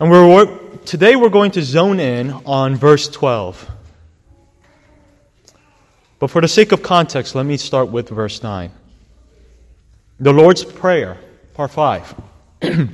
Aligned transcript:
And 0.00 0.10
we're, 0.10 0.46
today 0.86 1.14
we're 1.14 1.28
going 1.28 1.50
to 1.50 1.62
zone 1.62 2.00
in 2.00 2.30
on 2.46 2.74
verse 2.74 3.06
12. 3.06 3.70
But 6.18 6.30
for 6.30 6.40
the 6.40 6.48
sake 6.48 6.72
of 6.72 6.82
context, 6.82 7.34
let 7.34 7.44
me 7.44 7.58
start 7.58 7.90
with 7.90 8.08
verse 8.08 8.42
9. 8.42 8.70
The 10.18 10.32
Lord's 10.32 10.64
Prayer, 10.64 11.18
part 11.52 11.72
5. 11.72 12.14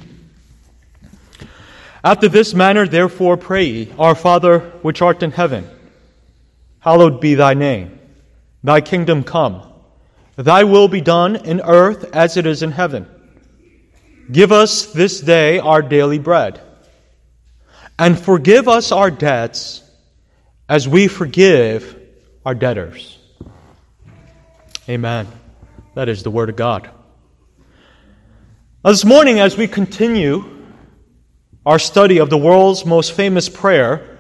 After 2.05 2.27
this 2.27 2.55
manner, 2.55 2.89
therefore, 2.89 3.37
pray 3.37 3.65
ye, 3.67 3.93
Our 4.01 4.17
Father 4.17 4.59
which 4.83 5.01
art 5.01 5.23
in 5.23 5.31
heaven, 5.31 5.71
hallowed 6.81 7.21
be 7.21 7.37
thy 7.37 7.55
name. 7.55 8.01
Thy 8.65 8.81
kingdom 8.81 9.23
come. 9.23 9.63
Thy 10.35 10.65
will 10.65 10.89
be 10.89 11.03
done 11.03 11.37
in 11.37 11.61
earth 11.61 12.03
as 12.13 12.37
it 12.37 12.47
is 12.47 12.65
in 12.65 12.73
heaven. 12.73 13.07
Give 14.33 14.51
us 14.51 14.87
this 14.87 15.21
day 15.21 15.61
our 15.61 15.83
daily 15.83 16.19
bread. 16.19 16.63
And 17.99 18.19
forgive 18.19 18.69
us 18.69 18.93
our 18.93 19.11
debts 19.11 19.83
as 20.69 20.87
we 20.87 21.09
forgive 21.09 21.99
our 22.45 22.55
debtors. 22.55 23.19
Amen. 24.89 25.27
That 25.95 26.09
is 26.09 26.23
the 26.23 26.31
Word 26.31 26.51
of 26.51 26.57
God. 26.57 26.91
This 28.85 29.05
morning, 29.05 29.41
as 29.41 29.57
we 29.57 29.67
continue 29.67 30.45
our 31.65 31.79
study 31.79 32.19
of 32.19 32.31
the 32.31 32.39
world's 32.39 32.85
most 32.85 33.13
famous 33.13 33.49
prayer, 33.49 34.19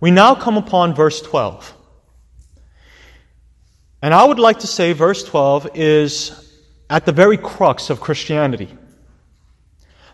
we 0.00 0.10
now 0.10 0.34
come 0.34 0.58
upon 0.58 0.94
verse 0.94 1.22
12. 1.22 1.74
And 4.02 4.12
I 4.12 4.24
would 4.24 4.40
like 4.40 4.58
to 4.58 4.66
say 4.66 4.92
verse 4.92 5.22
12 5.22 5.70
is 5.74 6.52
at 6.90 7.06
the 7.06 7.12
very 7.12 7.38
crux 7.38 7.88
of 7.88 8.00
Christianity. 8.00 8.76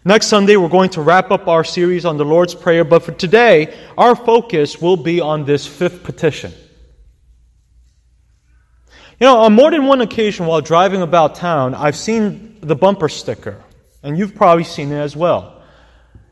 Next 0.09 0.29
Sunday, 0.29 0.57
we're 0.57 0.71
going 0.71 0.89
to 0.93 1.03
wrap 1.03 1.31
up 1.31 1.49
our 1.49 1.63
series 1.63 2.07
on 2.07 2.17
the 2.17 2.25
Lord's 2.25 2.55
Prayer, 2.55 2.83
but 2.83 3.03
for 3.03 3.13
today, 3.13 3.77
our 3.99 4.17
focus 4.17 4.81
will 4.81 4.97
be 4.97 5.21
on 5.21 5.45
this 5.45 5.67
fifth 5.67 6.03
petition. 6.03 6.51
You 9.21 9.27
know, 9.27 9.41
on 9.41 9.53
more 9.53 9.71
than 9.71 9.85
one 9.85 10.01
occasion 10.01 10.47
while 10.47 10.63
driving 10.63 11.03
about 11.03 11.35
town, 11.35 11.75
I've 11.75 11.95
seen 11.95 12.57
the 12.63 12.75
bumper 12.75 13.11
sticker, 13.11 13.63
and 14.03 14.17
you've 14.17 14.35
probably 14.35 14.65
seen 14.65 14.93
it 14.93 14.99
as 14.99 15.15
well. 15.15 15.63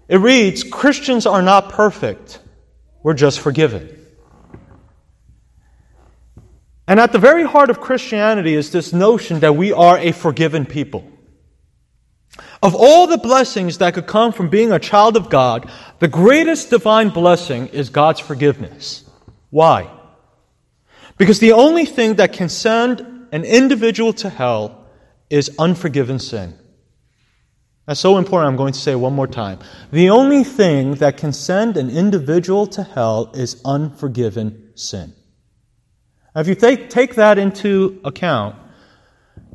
It 0.08 0.20
reads 0.20 0.64
Christians 0.64 1.26
are 1.26 1.42
not 1.42 1.68
perfect, 1.68 2.38
we're 3.02 3.12
just 3.12 3.40
forgiven. 3.40 3.94
And 6.88 6.98
at 6.98 7.12
the 7.12 7.18
very 7.18 7.44
heart 7.44 7.68
of 7.68 7.82
Christianity 7.82 8.54
is 8.54 8.70
this 8.70 8.94
notion 8.94 9.40
that 9.40 9.54
we 9.54 9.70
are 9.70 9.98
a 9.98 10.12
forgiven 10.12 10.64
people. 10.64 11.12
Of 12.66 12.74
all 12.74 13.06
the 13.06 13.16
blessings 13.16 13.78
that 13.78 13.94
could 13.94 14.08
come 14.08 14.32
from 14.32 14.48
being 14.48 14.72
a 14.72 14.80
child 14.80 15.16
of 15.16 15.30
God, 15.30 15.70
the 16.00 16.08
greatest 16.08 16.68
divine 16.68 17.10
blessing 17.10 17.68
is 17.68 17.90
God's 17.90 18.18
forgiveness. 18.18 19.08
Why? 19.50 19.88
Because 21.16 21.38
the 21.38 21.52
only 21.52 21.84
thing 21.84 22.16
that 22.16 22.32
can 22.32 22.48
send 22.48 23.28
an 23.30 23.44
individual 23.44 24.12
to 24.14 24.28
hell 24.28 24.84
is 25.30 25.48
unforgiven 25.60 26.18
sin. 26.18 26.58
That's 27.86 28.00
so 28.00 28.18
important, 28.18 28.50
I'm 28.50 28.56
going 28.56 28.72
to 28.72 28.80
say 28.80 28.96
one 28.96 29.14
more 29.14 29.28
time. 29.28 29.60
The 29.92 30.10
only 30.10 30.42
thing 30.42 30.96
that 30.96 31.18
can 31.18 31.32
send 31.32 31.76
an 31.76 31.88
individual 31.88 32.66
to 32.66 32.82
hell 32.82 33.30
is 33.32 33.62
unforgiven 33.64 34.72
sin. 34.74 35.14
Now, 36.34 36.40
if 36.40 36.48
you 36.48 36.56
take, 36.56 36.90
take 36.90 37.14
that 37.14 37.38
into 37.38 38.00
account, 38.04 38.56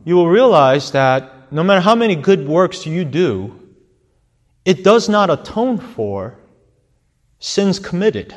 you 0.06 0.16
will 0.16 0.30
realize 0.30 0.94
that 0.94 1.41
no 1.52 1.64
matter 1.64 1.82
how 1.82 1.96
many 1.96 2.16
good 2.16 2.48
works 2.48 2.86
you 2.86 3.06
do, 3.06 3.60
it 4.64 4.84
does 4.84 5.10
not 5.10 5.30
atone 5.30 5.78
for 5.78 6.40
sins 7.40 7.80
committed. 7.80 8.34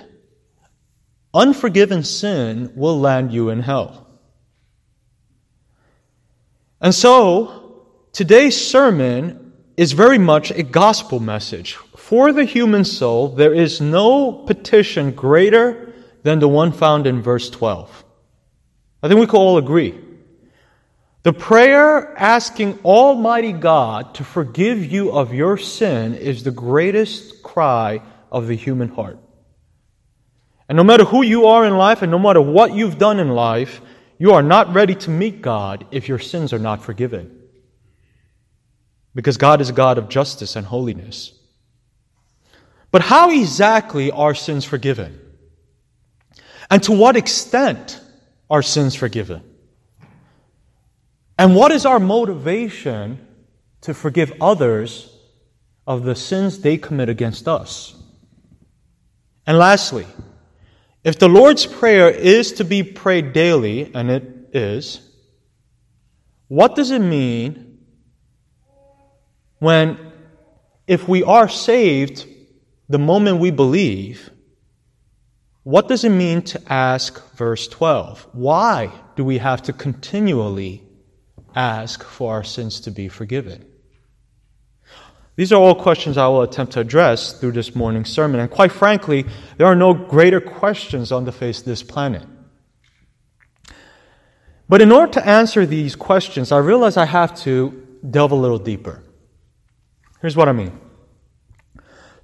Unforgiven 1.33 2.03
sin 2.03 2.73
will 2.75 2.99
land 2.99 3.33
you 3.33 3.51
in 3.51 3.61
hell. 3.61 4.07
And 6.81 6.95
so, 6.95 7.87
today's 8.13 8.61
sermon 8.61 9.53
is 9.77 9.93
very 9.93 10.19
much 10.19 10.51
a 10.51 10.63
gospel 10.63 11.21
message. 11.21 11.75
For 11.97 12.33
the 12.33 12.45
human 12.45 12.85
soul, 12.85 13.29
there 13.29 13.55
is 13.55 13.81
no 13.81 14.33
petition 14.33 15.13
greater 15.13 15.93
than 16.23 16.39
the 16.39 16.49
one 16.49 16.73
found 16.73 17.07
in 17.07 17.23
verse 17.23 17.51
12. 17.51 18.05
I 19.03 19.09
think 19.09 19.21
we 19.21 19.27
can 19.27 19.37
all 19.37 19.59
agree. 19.59 20.04
The 21.25 21.33
prayer 21.33 22.15
asking 22.19 22.81
Almighty 22.85 23.53
God 23.53 24.15
to 24.17 24.25
forgive 24.25 24.85
you 24.85 25.11
of 25.11 25.33
your 25.33 25.57
sin 25.57 26.15
is 26.15 26.45
the 26.45 26.51
greatest 26.51 27.43
cry 27.43 28.03
of 28.31 28.47
the 28.47 28.55
human 28.55 28.91
heart. 28.91 29.19
And 30.69 30.77
no 30.77 30.85
matter 30.85 31.05
who 31.05 31.23
you 31.23 31.47
are 31.47 31.65
in 31.65 31.79
life 31.79 32.03
and 32.03 32.13
no 32.13 32.19
matter 32.19 32.43
what 32.43 32.75
you've 32.75 32.99
done 32.99 33.21
in 33.21 33.31
life, 33.31 33.81
you 34.19 34.33
are 34.33 34.43
not 34.43 34.75
ready 34.75 34.95
to 34.97 35.11
meet 35.11 35.41
God 35.41 35.87
if 35.91 36.09
your 36.09 36.19
sins 36.19 36.53
are 36.53 36.59
not 36.59 36.83
forgiven 36.83 37.41
because 39.15 39.39
God 39.39 39.63
is 39.63 39.71
a 39.71 39.73
God 39.73 39.97
of 39.97 40.11
justice 40.11 40.57
and 40.57 40.67
holiness. 40.67 41.33
But 42.91 43.01
how 43.01 43.31
exactly 43.31 44.11
are 44.11 44.35
sins 44.35 44.67
forgiven? 44.67 45.19
And 46.71 46.83
to 46.83 46.93
what 46.93 47.17
extent 47.17 47.99
are 48.51 48.63
sins 48.63 48.95
forgiven? 48.95 49.54
And 51.39 51.57
what 51.57 51.73
is 51.73 51.85
our 51.85 51.99
motivation 51.99 53.27
to 53.81 53.95
forgive 53.95 54.33
others 54.41 55.11
of 55.87 56.05
the 56.05 56.15
sins 56.15 56.61
they 56.61 56.77
commit 56.77 57.09
against 57.09 57.49
us? 57.49 57.97
And 59.47 59.59
lastly, 59.59 60.07
if 61.03 61.19
the 61.19 61.29
Lord's 61.29 61.67
Prayer 61.67 62.09
is 62.09 62.53
to 62.53 62.65
be 62.65 62.83
prayed 62.83 63.33
daily, 63.33 63.93
and 63.95 64.11
it 64.11 64.23
is, 64.53 65.01
what 66.49 66.77
does 66.77 66.91
it 66.91 67.01
mean 67.01 67.79
when, 69.59 69.99
if 70.87 71.09
we 71.09 71.23
are 71.23 71.49
saved 71.49 72.27
the 72.89 72.99
moment 72.99 73.39
we 73.39 73.51
believe, 73.51 74.31
what 75.65 75.89
does 75.89 76.05
it 76.05 76.11
mean 76.11 76.43
to 76.43 76.73
ask 76.73 77.35
verse 77.35 77.67
12? 77.69 78.29
Why 78.33 78.93
do 79.17 79.25
we 79.25 79.39
have 79.39 79.63
to 79.63 79.73
continually 79.73 80.84
ask 81.55 82.03
for 82.03 82.33
our 82.33 82.45
sins 82.45 82.81
to 82.81 82.91
be 82.91 83.09
forgiven? 83.09 83.65
These 85.37 85.53
are 85.53 85.61
all 85.61 85.75
questions 85.75 86.17
I 86.17 86.29
will 86.29 86.43
attempt 86.43 86.75
to 86.75 86.81
address 86.81 87.39
through 87.39 87.53
this 87.53 87.75
morning's 87.75 88.11
sermon. 88.11 88.41
And 88.41 88.51
quite 88.51 88.71
frankly, 88.71 89.27
there 89.57 89.67
are 89.67 89.75
no 89.75 89.93
greater 89.93 90.41
questions 90.41 91.11
on 91.11 91.25
the 91.25 91.33
face 91.33 91.59
of 91.61 91.65
this 91.65 91.83
planet. 91.83 92.23
But 94.69 94.81
in 94.81 94.93
order 94.93 95.13
to 95.15 95.27
answer 95.29 95.67
these 95.67 95.97
questions, 95.97 96.53
I 96.53 96.59
realize 96.59 96.97
I 96.97 97.05
have 97.05 97.37
to 97.41 97.87
delve 98.09 98.33
a 98.33 98.37
little 98.37 98.59
deeper. 98.59 99.03
Here's 100.21 100.37
what 100.37 100.49
I 100.49 100.53
mean. 100.53 100.81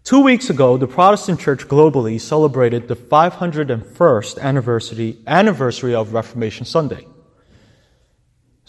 Two 0.04 0.20
weeks 0.22 0.48
ago, 0.48 0.78
the 0.78 0.86
Protestant 0.86 1.40
Church 1.40 1.68
globally 1.68 2.18
celebrated 2.18 2.88
the 2.88 2.96
501st 2.96 4.40
anniversary, 4.40 5.18
anniversary 5.26 5.94
of 5.94 6.14
Reformation 6.14 6.64
Sunday. 6.64 7.06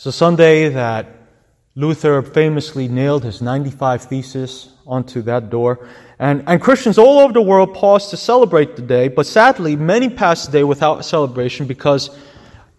It's 0.02 0.08
a 0.08 0.12
Sunday 0.12 0.70
that 0.70 1.06
Luther 1.76 2.24
famously 2.24 2.88
nailed 2.88 3.24
his 3.24 3.40
95 3.40 4.06
Theses 4.06 4.74
onto 4.88 5.22
that 5.22 5.52
door. 5.52 5.88
And, 6.18 6.44
and 6.48 6.60
Christians 6.60 6.98
all 6.98 7.20
over 7.20 7.32
the 7.32 7.42
world 7.44 7.76
paused 7.76 8.10
to 8.10 8.18
celebrate 8.18 8.76
the 8.76 8.82
day, 8.82 9.10
but 9.10 9.28
sadly, 9.28 9.76
many 9.76 10.10
passed 10.10 10.48
the 10.48 10.58
day 10.58 10.64
without 10.64 11.06
celebration 11.06 11.68
because, 11.68 12.10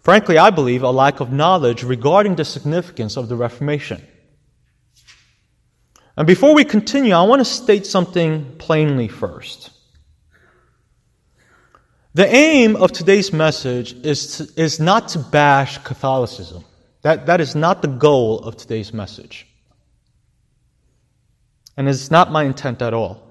frankly, 0.01 0.37
I 0.37 0.49
believe, 0.49 0.83
a 0.83 0.91
lack 0.91 1.21
of 1.21 1.31
knowledge 1.31 1.81
regarding 1.81 2.35
the 2.35 2.43
significance 2.43 3.15
of 3.15 3.29
the 3.29 3.37
Reformation. 3.37 4.05
And 6.17 6.27
before 6.27 6.53
we 6.53 6.65
continue, 6.65 7.13
I 7.13 7.23
want 7.23 7.39
to 7.39 7.45
state 7.45 7.85
something 7.85 8.53
plainly 8.57 9.07
first. 9.07 9.69
The 12.15 12.27
aim 12.27 12.75
of 12.75 12.91
today's 12.91 13.31
message 13.31 13.93
is, 14.05 14.39
to, 14.39 14.61
is 14.61 14.81
not 14.81 15.07
to 15.07 15.19
bash 15.19 15.77
Catholicism. 15.85 16.65
That, 17.03 17.27
that 17.27 17.41
is 17.41 17.55
not 17.55 17.81
the 17.81 17.87
goal 17.87 18.39
of 18.39 18.57
today's 18.57 18.93
message. 18.93 19.45
And 21.77 21.87
it's 21.87 22.09
not 22.09 22.31
my 22.31 22.43
intent 22.43 22.81
at 22.81 22.93
all. 22.93 23.21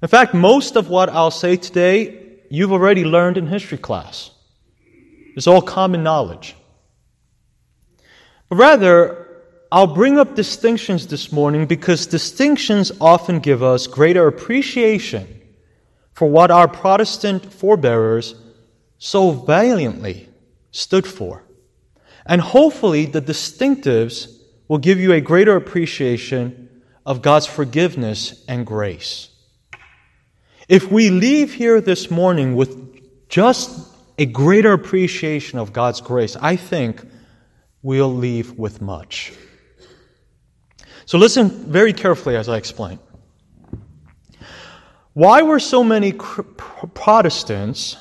In 0.00 0.08
fact, 0.08 0.34
most 0.34 0.76
of 0.76 0.88
what 0.88 1.08
I'll 1.08 1.30
say 1.30 1.56
today, 1.56 2.40
you've 2.50 2.72
already 2.72 3.04
learned 3.04 3.36
in 3.36 3.46
history 3.46 3.78
class. 3.78 4.30
It's 5.36 5.46
all 5.46 5.60
common 5.60 6.02
knowledge. 6.02 6.54
But 8.48 8.56
rather, 8.56 9.26
I'll 9.70 9.94
bring 9.94 10.18
up 10.18 10.34
distinctions 10.34 11.08
this 11.08 11.30
morning 11.30 11.66
because 11.66 12.06
distinctions 12.06 12.90
often 13.00 13.40
give 13.40 13.62
us 13.62 13.86
greater 13.86 14.26
appreciation 14.26 15.42
for 16.14 16.30
what 16.30 16.50
our 16.50 16.66
Protestant 16.66 17.52
forebears 17.52 18.34
so 18.96 19.32
valiantly 19.32 20.28
stood 20.70 21.06
for. 21.06 21.44
And 22.28 22.42
hopefully, 22.42 23.06
the 23.06 23.22
distinctives 23.22 24.38
will 24.68 24.78
give 24.78 25.00
you 25.00 25.12
a 25.12 25.20
greater 25.20 25.56
appreciation 25.56 26.82
of 27.06 27.22
God's 27.22 27.46
forgiveness 27.46 28.44
and 28.46 28.66
grace. 28.66 29.30
If 30.68 30.92
we 30.92 31.08
leave 31.08 31.54
here 31.54 31.80
this 31.80 32.10
morning 32.10 32.54
with 32.54 33.28
just 33.30 33.88
a 34.18 34.26
greater 34.26 34.74
appreciation 34.74 35.58
of 35.58 35.72
God's 35.72 36.02
grace, 36.02 36.36
I 36.36 36.56
think 36.56 37.02
we'll 37.82 38.14
leave 38.14 38.52
with 38.58 38.82
much. 38.82 39.32
So 41.06 41.16
listen 41.16 41.48
very 41.48 41.94
carefully 41.94 42.36
as 42.36 42.50
I 42.50 42.58
explain. 42.58 42.98
Why 45.14 45.40
were 45.40 45.58
so 45.58 45.82
many 45.82 46.12
Protestants 46.12 47.96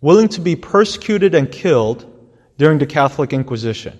willing 0.00 0.28
to 0.28 0.40
be 0.40 0.56
persecuted 0.56 1.34
and 1.34 1.52
killed 1.52 2.15
during 2.58 2.78
the 2.78 2.86
Catholic 2.86 3.32
Inquisition? 3.32 3.98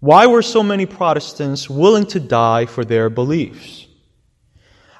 Why 0.00 0.26
were 0.26 0.42
so 0.42 0.62
many 0.62 0.86
Protestants 0.86 1.70
willing 1.70 2.06
to 2.06 2.20
die 2.20 2.66
for 2.66 2.84
their 2.84 3.08
beliefs? 3.08 3.86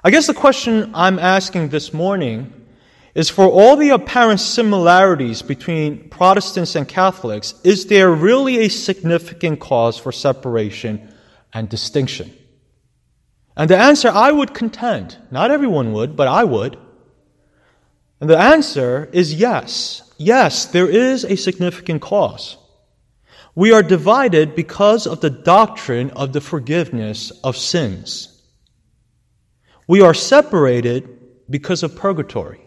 I 0.02 0.10
guess 0.10 0.26
the 0.26 0.34
question 0.34 0.90
I'm 0.94 1.18
asking 1.18 1.68
this 1.68 1.92
morning 1.92 2.52
is 3.14 3.30
for 3.30 3.46
all 3.46 3.76
the 3.76 3.90
apparent 3.90 4.40
similarities 4.40 5.40
between 5.40 6.08
Protestants 6.08 6.74
and 6.74 6.88
Catholics, 6.88 7.54
is 7.62 7.86
there 7.86 8.10
really 8.10 8.60
a 8.60 8.68
significant 8.68 9.60
cause 9.60 9.96
for 9.96 10.10
separation 10.10 11.12
and 11.52 11.68
distinction? 11.68 12.32
And 13.56 13.70
the 13.70 13.78
answer 13.78 14.08
I 14.08 14.32
would 14.32 14.52
contend, 14.52 15.16
not 15.30 15.50
everyone 15.50 15.92
would, 15.92 16.16
but 16.16 16.26
I 16.26 16.42
would. 16.42 16.76
And 18.20 18.30
the 18.30 18.38
answer 18.38 19.08
is 19.12 19.34
yes. 19.34 20.12
Yes, 20.16 20.66
there 20.66 20.88
is 20.88 21.24
a 21.24 21.36
significant 21.36 22.00
cause. 22.00 22.56
We 23.54 23.72
are 23.72 23.82
divided 23.82 24.54
because 24.54 25.06
of 25.06 25.20
the 25.20 25.30
doctrine 25.30 26.10
of 26.10 26.32
the 26.32 26.40
forgiveness 26.40 27.30
of 27.42 27.56
sins. 27.56 28.42
We 29.86 30.00
are 30.02 30.14
separated 30.14 31.08
because 31.50 31.82
of 31.82 31.94
purgatory. 31.94 32.60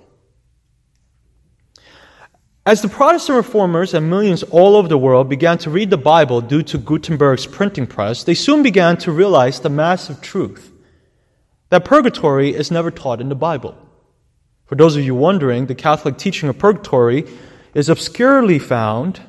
As 2.66 2.82
the 2.82 2.90
Protestant 2.90 3.38
reformers 3.38 3.94
and 3.94 4.10
millions 4.10 4.44
all 4.44 4.76
over 4.76 4.90
the 4.90 4.98
world 4.98 5.30
began 5.30 5.58
to 5.60 5.70
read 5.70 5.90
the 5.90 5.98
Bible 5.98 6.42
due 6.42 6.64
to 6.64 6.78
Gutenberg's 6.78 7.46
printing 7.46 7.88
press, 7.88 8.24
they 8.24 8.34
soon 8.34 8.62
began 8.62 8.98
to 8.98 9.12
realize 9.12 9.62
the 9.62 9.70
massive 9.70 10.22
truth 10.22 10.74
that 11.70 11.86
purgatory 11.86 12.54
is 12.54 12.70
never 12.70 12.92
taught 12.92 13.22
in 13.22 13.30
the 13.30 13.36
Bible. 13.36 13.78
For 14.68 14.76
those 14.76 14.96
of 14.98 15.04
you 15.04 15.16
wondering, 15.16 15.66
the 15.66 15.76
Catholic 15.76 16.18
teaching 16.18 16.50
of 16.50 16.60
purgatory 16.60 17.26
is 17.74 17.90
obscurely 17.90 18.60
found, 18.60 19.22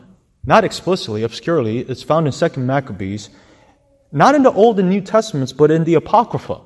not 0.45 0.65
explicitly, 0.65 1.23
obscurely, 1.23 1.79
it's 1.81 2.03
found 2.03 2.27
in 2.27 2.33
2nd 2.33 2.65
Maccabees, 2.65 3.31
not 4.11 4.35
in 4.35 4.43
the 4.43 4.53
Old 4.53 4.81
and 4.81 4.91
New 4.91 5.01
Testaments, 5.01 5.53
but 5.53 5.71
in 5.71 5.85
the 5.85 5.95
Apocrypha, 5.95 6.61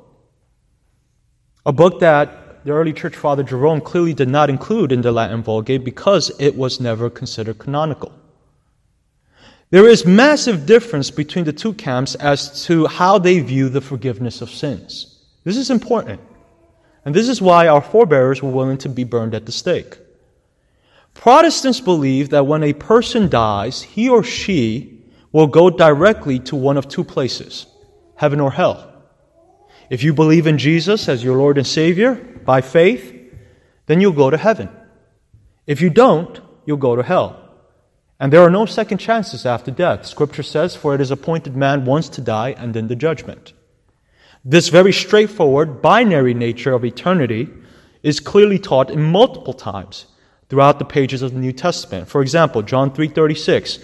a 1.66 1.72
book 1.72 2.00
that 2.00 2.64
the 2.64 2.72
early 2.72 2.92
church 2.92 3.16
father 3.16 3.42
Jerome 3.42 3.80
clearly 3.80 4.14
did 4.14 4.28
not 4.28 4.48
include 4.48 4.92
in 4.92 5.02
the 5.02 5.12
Latin 5.12 5.42
Vulgate 5.42 5.84
because 5.84 6.30
it 6.38 6.56
was 6.56 6.80
never 6.80 7.10
considered 7.10 7.58
canonical. 7.58 8.12
There 9.70 9.88
is 9.88 10.06
massive 10.06 10.66
difference 10.66 11.10
between 11.10 11.44
the 11.44 11.52
two 11.52 11.72
camps 11.74 12.14
as 12.16 12.64
to 12.66 12.86
how 12.86 13.18
they 13.18 13.40
view 13.40 13.68
the 13.68 13.80
forgiveness 13.80 14.40
of 14.40 14.50
sins. 14.50 15.18
This 15.44 15.56
is 15.56 15.70
important. 15.70 16.20
And 17.04 17.14
this 17.14 17.28
is 17.28 17.42
why 17.42 17.66
our 17.66 17.80
forebears 17.80 18.42
were 18.42 18.50
willing 18.50 18.78
to 18.78 18.88
be 18.88 19.04
burned 19.04 19.34
at 19.34 19.46
the 19.46 19.52
stake. 19.52 19.98
Protestants 21.14 21.80
believe 21.80 22.30
that 22.30 22.46
when 22.46 22.62
a 22.62 22.72
person 22.72 23.28
dies, 23.28 23.82
he 23.82 24.08
or 24.08 24.22
she 24.22 25.02
will 25.30 25.46
go 25.46 25.70
directly 25.70 26.38
to 26.40 26.56
one 26.56 26.76
of 26.76 26.88
two 26.88 27.04
places 27.04 27.66
heaven 28.16 28.40
or 28.40 28.52
hell. 28.52 28.88
If 29.90 30.02
you 30.02 30.14
believe 30.14 30.46
in 30.46 30.58
Jesus 30.58 31.08
as 31.08 31.24
your 31.24 31.36
Lord 31.36 31.58
and 31.58 31.66
Savior 31.66 32.14
by 32.14 32.60
faith, 32.60 33.18
then 33.86 34.00
you'll 34.00 34.12
go 34.12 34.30
to 34.30 34.36
heaven. 34.36 34.68
If 35.66 35.80
you 35.80 35.90
don't, 35.90 36.40
you'll 36.64 36.76
go 36.76 36.96
to 36.96 37.02
hell. 37.02 37.38
And 38.20 38.32
there 38.32 38.42
are 38.42 38.50
no 38.50 38.66
second 38.66 38.98
chances 38.98 39.44
after 39.44 39.72
death. 39.72 40.06
Scripture 40.06 40.44
says, 40.44 40.76
For 40.76 40.94
it 40.94 41.00
is 41.00 41.10
appointed 41.10 41.56
man 41.56 41.84
once 41.84 42.08
to 42.10 42.20
die 42.20 42.54
and 42.56 42.72
then 42.72 42.86
the 42.86 42.94
judgment. 42.94 43.52
This 44.44 44.68
very 44.68 44.92
straightforward 44.92 45.80
binary 45.80 46.34
nature 46.34 46.72
of 46.72 46.84
eternity 46.84 47.48
is 48.02 48.18
clearly 48.18 48.58
taught 48.58 48.90
in 48.90 49.02
multiple 49.02 49.54
times 49.54 50.06
throughout 50.48 50.78
the 50.78 50.84
pages 50.84 51.22
of 51.22 51.32
the 51.32 51.38
New 51.38 51.52
Testament. 51.52 52.08
For 52.08 52.20
example, 52.20 52.62
John 52.62 52.90
3:36, 52.90 53.78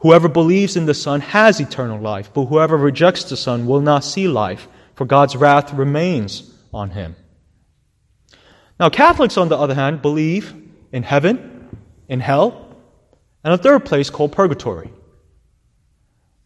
whoever 0.00 0.28
believes 0.28 0.76
in 0.76 0.84
the 0.84 0.92
Son 0.92 1.20
has 1.20 1.60
eternal 1.60 1.98
life, 1.98 2.30
but 2.34 2.46
whoever 2.46 2.76
rejects 2.76 3.24
the 3.24 3.36
Son 3.36 3.66
will 3.66 3.80
not 3.80 4.04
see 4.04 4.28
life, 4.28 4.68
for 4.94 5.06
God's 5.06 5.34
wrath 5.34 5.72
remains 5.72 6.52
on 6.74 6.90
him. 6.90 7.16
Now, 8.78 8.90
Catholics, 8.90 9.38
on 9.38 9.48
the 9.48 9.56
other 9.56 9.74
hand, 9.74 10.02
believe 10.02 10.54
in 10.92 11.02
heaven, 11.02 11.78
in 12.06 12.20
hell, 12.20 12.66
and 13.42 13.54
a 13.54 13.58
third 13.58 13.86
place 13.86 14.10
called 14.10 14.32
purgatory. 14.32 14.92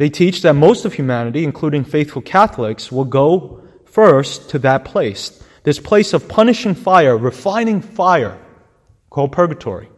They 0.01 0.09
teach 0.09 0.41
that 0.41 0.55
most 0.55 0.87
of 0.87 0.95
humanity, 0.95 1.45
including 1.45 1.85
faithful 1.85 2.23
Catholics, 2.23 2.91
will 2.91 3.05
go 3.05 3.63
first 3.85 4.49
to 4.49 4.59
that 4.61 4.87
place, 4.87 5.45
this 5.63 5.79
place 5.79 6.15
of 6.15 6.27
punishing 6.27 6.75
fire, 6.75 7.19
refining 7.19 7.83
fire, 7.83 8.39
called 9.11 9.33
purgatory. 9.33 9.91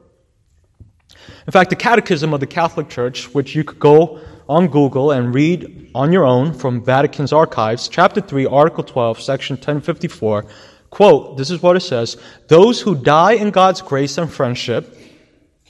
In 1.47 1.53
fact, 1.53 1.71
the 1.71 1.77
Catechism 1.77 2.35
of 2.35 2.41
the 2.41 2.49
Catholic 2.49 2.89
Church, 2.89 3.33
which 3.33 3.55
you 3.55 3.63
could 3.63 3.79
go 3.79 4.21
on 4.49 4.67
Google 4.67 5.13
and 5.13 5.33
read 5.33 5.93
on 5.95 6.13
your 6.13 6.25
own 6.25 6.53
from 6.53 6.85
Vatican's 6.85 7.33
archives, 7.33 7.87
chapter 7.87 8.21
3, 8.21 8.45
article 8.47 8.83
12, 8.83 9.21
section 9.21 9.55
1054. 9.55 10.47
Quote, 10.91 11.37
this 11.37 11.49
is 11.49 11.63
what 11.63 11.77
it 11.77 11.81
says 11.81 12.17
Those 12.49 12.81
who 12.81 12.97
die 12.97 13.35
in 13.35 13.53
God's 13.53 13.81
grace 13.81 14.19
and 14.19 14.29
friendship, 14.29 14.99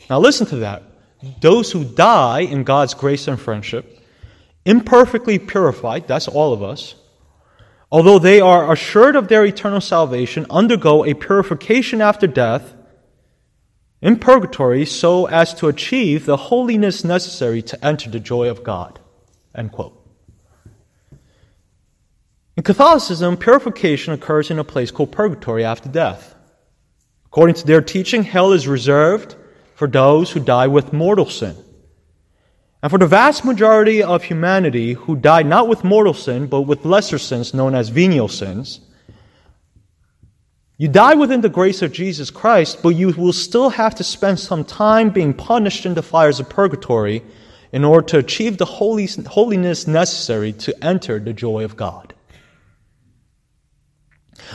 now 0.08 0.18
listen 0.18 0.46
to 0.46 0.56
that. 0.56 0.84
Those 1.42 1.70
who 1.70 1.84
die 1.84 2.40
in 2.40 2.64
God's 2.64 2.94
grace 2.94 3.28
and 3.28 3.38
friendship, 3.38 3.98
imperfectly 4.64 5.38
purified, 5.38 6.06
that's 6.06 6.28
all 6.28 6.52
of 6.52 6.62
us, 6.62 6.94
although 7.90 8.18
they 8.18 8.40
are 8.40 8.72
assured 8.72 9.16
of 9.16 9.28
their 9.28 9.44
eternal 9.44 9.80
salvation, 9.80 10.46
undergo 10.50 11.04
a 11.04 11.14
purification 11.14 12.00
after 12.00 12.26
death 12.26 12.74
in 14.00 14.18
purgatory 14.18 14.84
so 14.84 15.26
as 15.26 15.54
to 15.54 15.68
achieve 15.68 16.26
the 16.26 16.36
holiness 16.36 17.04
necessary 17.04 17.62
to 17.62 17.84
enter 17.84 18.10
the 18.10 18.20
joy 18.20 18.48
of 18.48 18.64
God. 18.64 18.98
End 19.54 19.70
quote. 19.72 19.98
In 22.56 22.62
Catholicism, 22.62 23.36
purification 23.36 24.12
occurs 24.12 24.50
in 24.50 24.58
a 24.58 24.64
place 24.64 24.90
called 24.90 25.12
purgatory 25.12 25.64
after 25.64 25.88
death. 25.88 26.34
According 27.26 27.54
to 27.56 27.66
their 27.66 27.80
teaching, 27.80 28.24
hell 28.24 28.52
is 28.52 28.68
reserved 28.68 29.36
for 29.74 29.88
those 29.88 30.30
who 30.30 30.40
die 30.40 30.66
with 30.66 30.92
mortal 30.92 31.28
sin. 31.28 31.56
And 32.82 32.90
for 32.90 32.98
the 32.98 33.06
vast 33.06 33.44
majority 33.44 34.02
of 34.02 34.24
humanity 34.24 34.94
who 34.94 35.14
died 35.14 35.46
not 35.46 35.68
with 35.68 35.84
mortal 35.84 36.14
sin, 36.14 36.48
but 36.48 36.62
with 36.62 36.84
lesser 36.84 37.18
sins 37.18 37.54
known 37.54 37.74
as 37.76 37.90
venial 37.90 38.28
sins, 38.28 38.80
you 40.78 40.88
die 40.88 41.14
within 41.14 41.42
the 41.42 41.48
grace 41.48 41.80
of 41.80 41.92
Jesus 41.92 42.30
Christ, 42.30 42.82
but 42.82 42.90
you 42.90 43.10
will 43.10 43.32
still 43.32 43.70
have 43.70 43.94
to 43.96 44.04
spend 44.04 44.40
some 44.40 44.64
time 44.64 45.10
being 45.10 45.32
punished 45.32 45.86
in 45.86 45.94
the 45.94 46.02
fires 46.02 46.40
of 46.40 46.48
purgatory 46.48 47.22
in 47.70 47.84
order 47.84 48.04
to 48.08 48.18
achieve 48.18 48.58
the 48.58 48.64
holiness 48.64 49.86
necessary 49.86 50.52
to 50.52 50.84
enter 50.84 51.20
the 51.20 51.32
joy 51.32 51.64
of 51.64 51.76
God. 51.76 52.12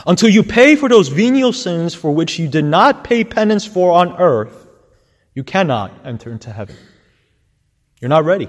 Until 0.06 0.28
you 0.28 0.42
pay 0.42 0.76
for 0.76 0.90
those 0.90 1.08
venial 1.08 1.54
sins 1.54 1.94
for 1.94 2.14
which 2.14 2.38
you 2.38 2.46
did 2.46 2.66
not 2.66 3.04
pay 3.04 3.24
penance 3.24 3.64
for 3.64 3.92
on 3.92 4.14
earth, 4.18 4.68
you 5.34 5.44
cannot 5.44 5.92
enter 6.04 6.30
into 6.30 6.52
heaven. 6.52 6.76
You're 8.00 8.08
not 8.08 8.24
ready. 8.24 8.48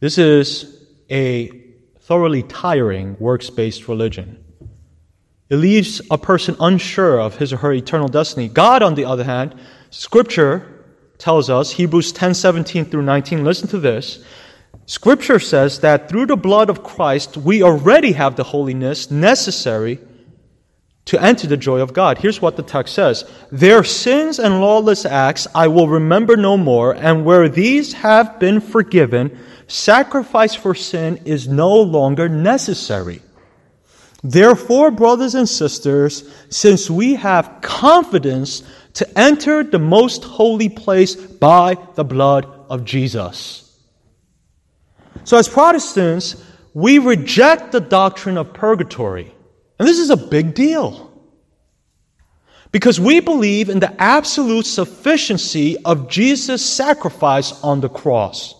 This 0.00 0.18
is 0.18 0.84
a 1.10 1.48
thoroughly 2.00 2.42
tiring 2.42 3.16
works 3.18 3.48
based 3.50 3.88
religion. 3.88 4.44
It 5.48 5.56
leaves 5.56 6.02
a 6.10 6.18
person 6.18 6.56
unsure 6.60 7.20
of 7.20 7.36
his 7.36 7.52
or 7.52 7.58
her 7.58 7.72
eternal 7.72 8.08
destiny. 8.08 8.48
God, 8.48 8.82
on 8.82 8.94
the 8.94 9.04
other 9.04 9.24
hand, 9.24 9.54
Scripture 9.90 10.84
tells 11.18 11.48
us, 11.48 11.70
Hebrews 11.72 12.12
10 12.12 12.34
17 12.34 12.84
through 12.86 13.02
19, 13.02 13.44
listen 13.44 13.68
to 13.68 13.78
this. 13.78 14.24
Scripture 14.86 15.38
says 15.38 15.80
that 15.80 16.08
through 16.08 16.26
the 16.26 16.36
blood 16.36 16.68
of 16.68 16.84
Christ, 16.84 17.36
we 17.36 17.62
already 17.62 18.12
have 18.12 18.36
the 18.36 18.44
holiness 18.44 19.10
necessary 19.10 19.98
to 21.06 21.22
enter 21.22 21.46
the 21.46 21.56
joy 21.56 21.80
of 21.80 21.92
God. 21.92 22.18
Here's 22.18 22.42
what 22.42 22.56
the 22.56 22.62
text 22.62 22.94
says 22.94 23.24
Their 23.50 23.82
sins 23.84 24.38
and 24.38 24.60
lawless 24.60 25.04
acts 25.04 25.46
I 25.54 25.68
will 25.68 25.88
remember 25.88 26.36
no 26.36 26.56
more, 26.56 26.94
and 26.94 27.24
where 27.24 27.48
these 27.48 27.94
have 27.94 28.38
been 28.38 28.60
forgiven, 28.60 29.38
sacrifice 29.68 30.54
for 30.54 30.74
sin 30.74 31.22
is 31.24 31.48
no 31.48 31.74
longer 31.74 32.28
necessary. 32.28 33.22
Therefore, 34.22 34.90
brothers 34.90 35.34
and 35.36 35.48
sisters, 35.48 36.28
since 36.50 36.90
we 36.90 37.14
have 37.14 37.58
confidence 37.62 38.62
to 38.94 39.18
enter 39.18 39.62
the 39.62 39.78
most 39.78 40.24
holy 40.24 40.68
place 40.68 41.14
by 41.14 41.76
the 41.94 42.04
blood 42.04 42.46
of 42.68 42.84
Jesus. 42.84 43.62
So, 45.22 45.36
as 45.36 45.48
Protestants, 45.48 46.42
we 46.74 46.98
reject 46.98 47.72
the 47.72 47.80
doctrine 47.80 48.36
of 48.36 48.52
purgatory. 48.52 49.35
And 49.78 49.86
this 49.86 49.98
is 49.98 50.10
a 50.10 50.16
big 50.16 50.54
deal. 50.54 51.12
Because 52.72 53.00
we 53.00 53.20
believe 53.20 53.68
in 53.68 53.80
the 53.80 54.00
absolute 54.00 54.66
sufficiency 54.66 55.76
of 55.84 56.08
Jesus' 56.08 56.64
sacrifice 56.64 57.52
on 57.62 57.80
the 57.80 57.88
cross. 57.88 58.54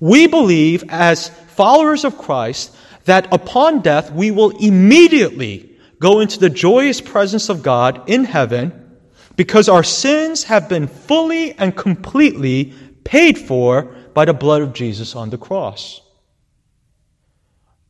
We 0.00 0.26
believe, 0.26 0.84
as 0.88 1.28
followers 1.28 2.04
of 2.04 2.18
Christ, 2.18 2.74
that 3.04 3.32
upon 3.32 3.80
death 3.80 4.12
we 4.12 4.30
will 4.30 4.50
immediately 4.58 5.78
go 5.98 6.20
into 6.20 6.38
the 6.40 6.50
joyous 6.50 7.00
presence 7.00 7.48
of 7.48 7.62
God 7.62 8.02
in 8.08 8.24
heaven 8.24 8.98
because 9.36 9.68
our 9.68 9.84
sins 9.84 10.44
have 10.44 10.68
been 10.68 10.88
fully 10.88 11.52
and 11.52 11.76
completely 11.76 12.74
paid 13.04 13.38
for 13.38 13.84
by 14.12 14.24
the 14.24 14.34
blood 14.34 14.62
of 14.62 14.74
Jesus 14.74 15.16
on 15.16 15.30
the 15.30 15.38
cross. 15.38 16.01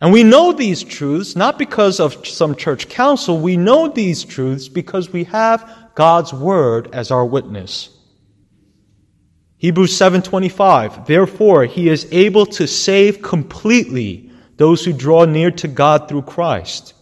And 0.02 0.12
we 0.12 0.24
know 0.24 0.52
these 0.52 0.82
truths 0.82 1.36
not 1.36 1.60
because 1.60 2.00
of 2.00 2.26
some 2.26 2.56
church 2.56 2.88
council, 2.88 3.38
we 3.38 3.56
know 3.56 3.86
these 3.86 4.24
truths 4.24 4.66
because 4.68 5.12
we 5.12 5.22
have 5.24 5.92
God's 5.94 6.34
word 6.34 6.92
as 6.92 7.12
our 7.12 7.24
witness. 7.24 7.88
Hebrews 9.58 9.96
7:25 9.96 11.06
Therefore 11.06 11.66
he 11.66 11.88
is 11.88 12.08
able 12.10 12.46
to 12.46 12.66
save 12.66 13.22
completely 13.22 14.32
those 14.56 14.84
who 14.84 14.92
draw 14.92 15.24
near 15.24 15.52
to 15.52 15.68
God 15.68 16.08
through 16.08 16.22
Christ. 16.22 16.94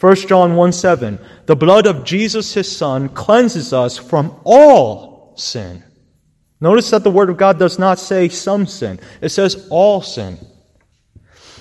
1 0.00 0.16
John 0.26 0.56
1 0.56 0.72
7 0.72 1.18
The 1.44 1.54
blood 1.54 1.86
of 1.86 2.02
Jesus 2.02 2.54
his 2.54 2.74
son 2.74 3.10
cleanses 3.10 3.74
us 3.74 3.98
from 3.98 4.34
all 4.44 5.34
sin. 5.36 5.84
Notice 6.62 6.88
that 6.90 7.04
the 7.04 7.10
word 7.10 7.28
of 7.28 7.36
God 7.36 7.58
does 7.58 7.78
not 7.78 7.98
say 7.98 8.30
some 8.30 8.64
sin. 8.64 9.00
It 9.20 9.28
says 9.28 9.66
all 9.68 10.00
sin. 10.00 10.38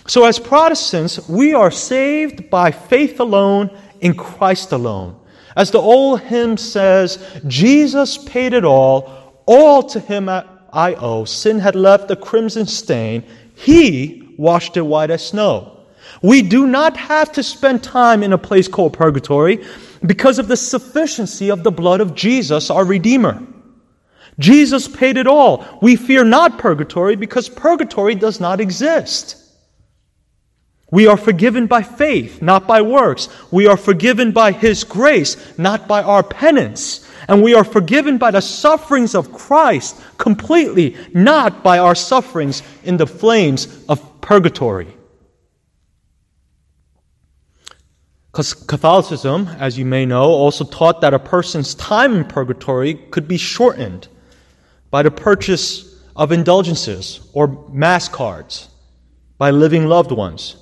So 0.08 0.26
as 0.26 0.40
Protestants, 0.40 1.28
we 1.30 1.54
are 1.54 1.72
saved 1.72 2.50
by 2.50 2.72
faith 2.72 3.20
alone 3.20 3.70
in 4.00 4.16
Christ 4.16 4.72
alone. 4.72 5.20
As 5.56 5.72
the 5.72 5.80
old 5.80 6.22
hymn 6.22 6.58
says, 6.58 7.42
Jesus 7.48 8.18
paid 8.18 8.54
it 8.54 8.64
all 8.64 9.28
all 9.48 9.82
to 9.82 10.00
him 10.00 10.30
I 10.30 10.94
owe. 10.96 11.26
Sin 11.26 11.58
had 11.58 11.76
left 11.76 12.12
a 12.12 12.16
crimson 12.16 12.68
stain. 12.68 13.24
He 13.56 14.36
washed 14.38 14.78
it 14.78 14.82
white 14.82 15.10
as 15.10 15.26
snow. 15.26 15.80
We 16.22 16.42
do 16.42 16.68
not 16.68 16.96
have 16.98 17.32
to 17.34 17.44
spend 17.44 17.84
time 17.84 18.24
in 18.24 18.34
a 18.34 18.38
place 18.38 18.68
called 18.68 18.94
purgatory 18.94 19.66
because 20.06 20.38
of 20.38 20.48
the 20.48 20.58
sufficiency 20.58 21.50
of 21.50 21.64
the 21.64 21.72
blood 21.72 22.02
of 22.02 22.14
Jesus, 22.14 22.70
our 22.70 22.86
Redeemer. 22.86 23.42
Jesus 24.40 24.88
paid 24.88 25.18
it 25.18 25.28
all. 25.28 25.66
We 25.82 25.96
fear 25.96 26.24
not 26.24 26.60
purgatory 26.60 27.16
because 27.16 27.50
purgatory 27.50 28.16
does 28.16 28.40
not 28.40 28.60
exist. 28.60 29.47
We 30.90 31.06
are 31.08 31.18
forgiven 31.18 31.68
by 31.68 31.84
faith, 31.84 32.42
not 32.42 32.66
by 32.66 32.82
works. 32.82 33.28
We 33.52 33.68
are 33.68 33.76
forgiven 33.76 34.32
by 34.32 34.54
His 34.54 34.86
grace, 34.86 35.36
not 35.58 35.88
by 35.88 36.02
our 36.02 36.24
penance. 36.24 37.10
And 37.28 37.44
we 37.44 37.54
are 37.54 37.66
forgiven 37.66 38.18
by 38.18 38.32
the 38.32 38.42
sufferings 38.42 39.14
of 39.14 39.34
Christ 39.34 40.02
completely, 40.18 40.96
not 41.14 41.62
by 41.62 41.80
our 41.80 41.96
sufferings 41.96 42.64
in 42.84 42.96
the 42.96 43.08
flames 43.08 43.68
of 43.90 44.22
purgatory. 44.22 44.88
Catholicism, 48.32 49.48
as 49.60 49.78
you 49.78 49.86
may 49.86 50.06
know, 50.06 50.26
also 50.26 50.64
taught 50.64 51.02
that 51.02 51.14
a 51.14 51.20
person's 51.20 51.74
time 51.76 52.16
in 52.16 52.24
purgatory 52.24 52.94
could 52.94 53.28
be 53.28 53.38
shortened 53.38 54.08
by 54.90 55.02
the 55.02 55.12
purchase 55.12 56.02
of 56.16 56.32
indulgences 56.32 57.28
or 57.34 57.68
mass 57.72 58.08
cards 58.08 58.70
by 59.38 59.52
living 59.52 59.88
loved 59.88 60.12
ones. 60.12 60.56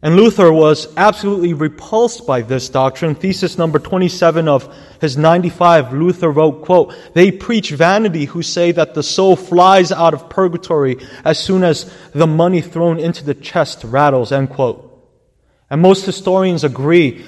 And 0.00 0.14
Luther 0.14 0.52
was 0.52 0.86
absolutely 0.96 1.54
repulsed 1.54 2.24
by 2.24 2.42
this 2.42 2.68
doctrine. 2.68 3.16
Thesis 3.16 3.58
number 3.58 3.80
27 3.80 4.46
of 4.46 4.72
his 5.00 5.16
95, 5.16 5.92
Luther 5.92 6.30
wrote, 6.30 6.62
quote, 6.64 6.94
They 7.14 7.32
preach 7.32 7.70
vanity 7.70 8.26
who 8.26 8.42
say 8.42 8.70
that 8.72 8.94
the 8.94 9.02
soul 9.02 9.34
flies 9.34 9.90
out 9.90 10.14
of 10.14 10.30
purgatory 10.30 10.98
as 11.24 11.40
soon 11.40 11.64
as 11.64 11.92
the 12.12 12.28
money 12.28 12.60
thrown 12.60 13.00
into 13.00 13.24
the 13.24 13.34
chest 13.34 13.82
rattles, 13.82 14.30
end 14.30 14.50
quote. 14.50 14.84
And 15.68 15.82
most 15.82 16.06
historians 16.06 16.62
agree 16.62 17.24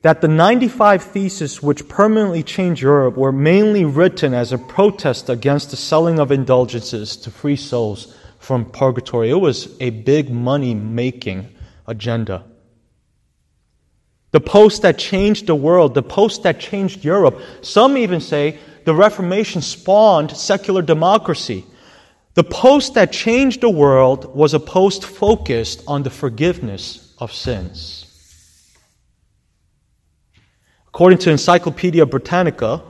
that 0.00 0.22
the 0.22 0.28
95 0.28 1.02
theses 1.02 1.62
which 1.62 1.88
permanently 1.88 2.42
changed 2.42 2.80
Europe 2.80 3.16
were 3.18 3.32
mainly 3.32 3.84
written 3.84 4.32
as 4.32 4.50
a 4.50 4.58
protest 4.58 5.28
against 5.28 5.70
the 5.70 5.76
selling 5.76 6.18
of 6.18 6.32
indulgences 6.32 7.16
to 7.18 7.30
free 7.30 7.56
souls 7.56 8.14
from 8.38 8.64
purgatory. 8.64 9.28
It 9.28 9.34
was 9.34 9.76
a 9.80 9.90
big 9.90 10.30
money 10.30 10.74
making 10.74 11.53
agenda. 11.86 12.44
The 14.32 14.40
post 14.40 14.82
that 14.82 14.98
changed 14.98 15.46
the 15.46 15.54
world, 15.54 15.94
the 15.94 16.02
post 16.02 16.42
that 16.42 16.58
changed 16.58 17.04
Europe. 17.04 17.40
Some 17.62 17.96
even 17.96 18.20
say 18.20 18.58
the 18.84 18.94
Reformation 18.94 19.62
spawned 19.62 20.36
secular 20.36 20.82
democracy. 20.82 21.64
The 22.34 22.44
post 22.44 22.94
that 22.94 23.12
changed 23.12 23.60
the 23.60 23.70
world 23.70 24.34
was 24.34 24.52
a 24.52 24.60
post 24.60 25.04
focused 25.04 25.84
on 25.86 26.02
the 26.02 26.10
forgiveness 26.10 27.14
of 27.18 27.32
sins. 27.32 28.06
According 30.88 31.18
to 31.18 31.30
Encyclopedia 31.30 32.04
Britannica, 32.04 32.82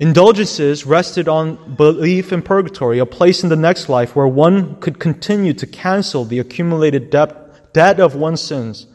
Indulgences 0.00 0.84
rested 0.84 1.28
on 1.28 1.76
belief 1.76 2.32
in 2.32 2.42
purgatory, 2.42 2.98
a 2.98 3.06
place 3.06 3.44
in 3.44 3.48
the 3.48 3.54
next 3.54 3.88
life 3.88 4.16
where 4.16 4.26
one 4.26 4.74
could 4.80 4.98
continue 4.98 5.52
to 5.52 5.68
cancel 5.68 6.24
the 6.24 6.40
accumulated 6.40 7.10
debt, 7.10 7.72
debt 7.72 8.00
of 8.00 8.16
one's 8.16 8.40
sins. 8.40 8.88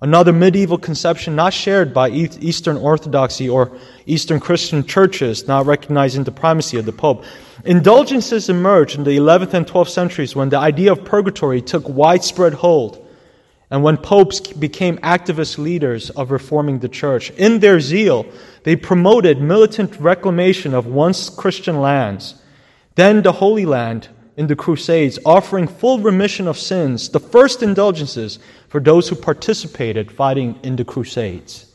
Another 0.00 0.32
medieval 0.32 0.78
conception 0.78 1.34
not 1.34 1.52
shared 1.52 1.92
by 1.92 2.10
Eastern 2.10 2.76
Orthodoxy 2.76 3.48
or 3.48 3.76
Eastern 4.06 4.38
Christian 4.38 4.86
churches, 4.86 5.48
not 5.48 5.66
recognizing 5.66 6.22
the 6.22 6.30
primacy 6.30 6.76
of 6.76 6.84
the 6.84 6.92
Pope. 6.92 7.24
Indulgences 7.64 8.48
emerged 8.48 8.96
in 8.96 9.02
the 9.02 9.16
11th 9.16 9.54
and 9.54 9.66
12th 9.66 9.88
centuries 9.88 10.36
when 10.36 10.48
the 10.48 10.58
idea 10.58 10.92
of 10.92 11.04
purgatory 11.04 11.60
took 11.60 11.88
widespread 11.88 12.54
hold 12.54 13.03
and 13.74 13.82
when 13.82 13.96
popes 13.96 14.38
became 14.38 14.98
activist 14.98 15.58
leaders 15.58 16.08
of 16.10 16.30
reforming 16.30 16.78
the 16.78 16.88
church. 16.88 17.30
In 17.30 17.58
their 17.58 17.80
zeal, 17.80 18.24
they 18.62 18.76
promoted 18.76 19.40
militant 19.40 19.98
reclamation 19.98 20.74
of 20.74 20.86
once 20.86 21.28
Christian 21.28 21.80
lands, 21.80 22.36
then 22.94 23.22
the 23.22 23.32
Holy 23.32 23.66
Land 23.66 24.06
in 24.36 24.46
the 24.46 24.54
Crusades, 24.54 25.18
offering 25.26 25.66
full 25.66 25.98
remission 25.98 26.46
of 26.46 26.56
sins, 26.56 27.08
the 27.08 27.18
first 27.18 27.64
indulgences 27.64 28.38
for 28.68 28.80
those 28.80 29.08
who 29.08 29.16
participated 29.16 30.12
fighting 30.12 30.56
in 30.62 30.76
the 30.76 30.84
Crusades. 30.84 31.66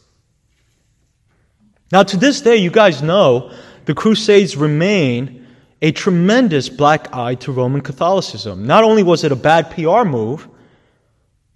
Now, 1.91 2.03
to 2.03 2.15
this 2.15 2.39
day, 2.39 2.56
you 2.56 2.72
guys 2.72 3.01
know 3.01 3.51
the 3.84 3.94
Crusades 3.94 4.56
remain 4.56 5.46
a 5.82 5.91
tremendous 5.91 6.70
black 6.70 7.13
eye 7.13 7.36
to 7.36 7.51
Roman 7.51 7.82
Catholicism. 7.82 8.65
Not 8.65 8.86
only 8.86 9.03
was 9.03 9.25
it 9.25 9.34
a 9.34 9.36
bad 9.36 9.70
PR 9.72 10.06
move, 10.06 10.48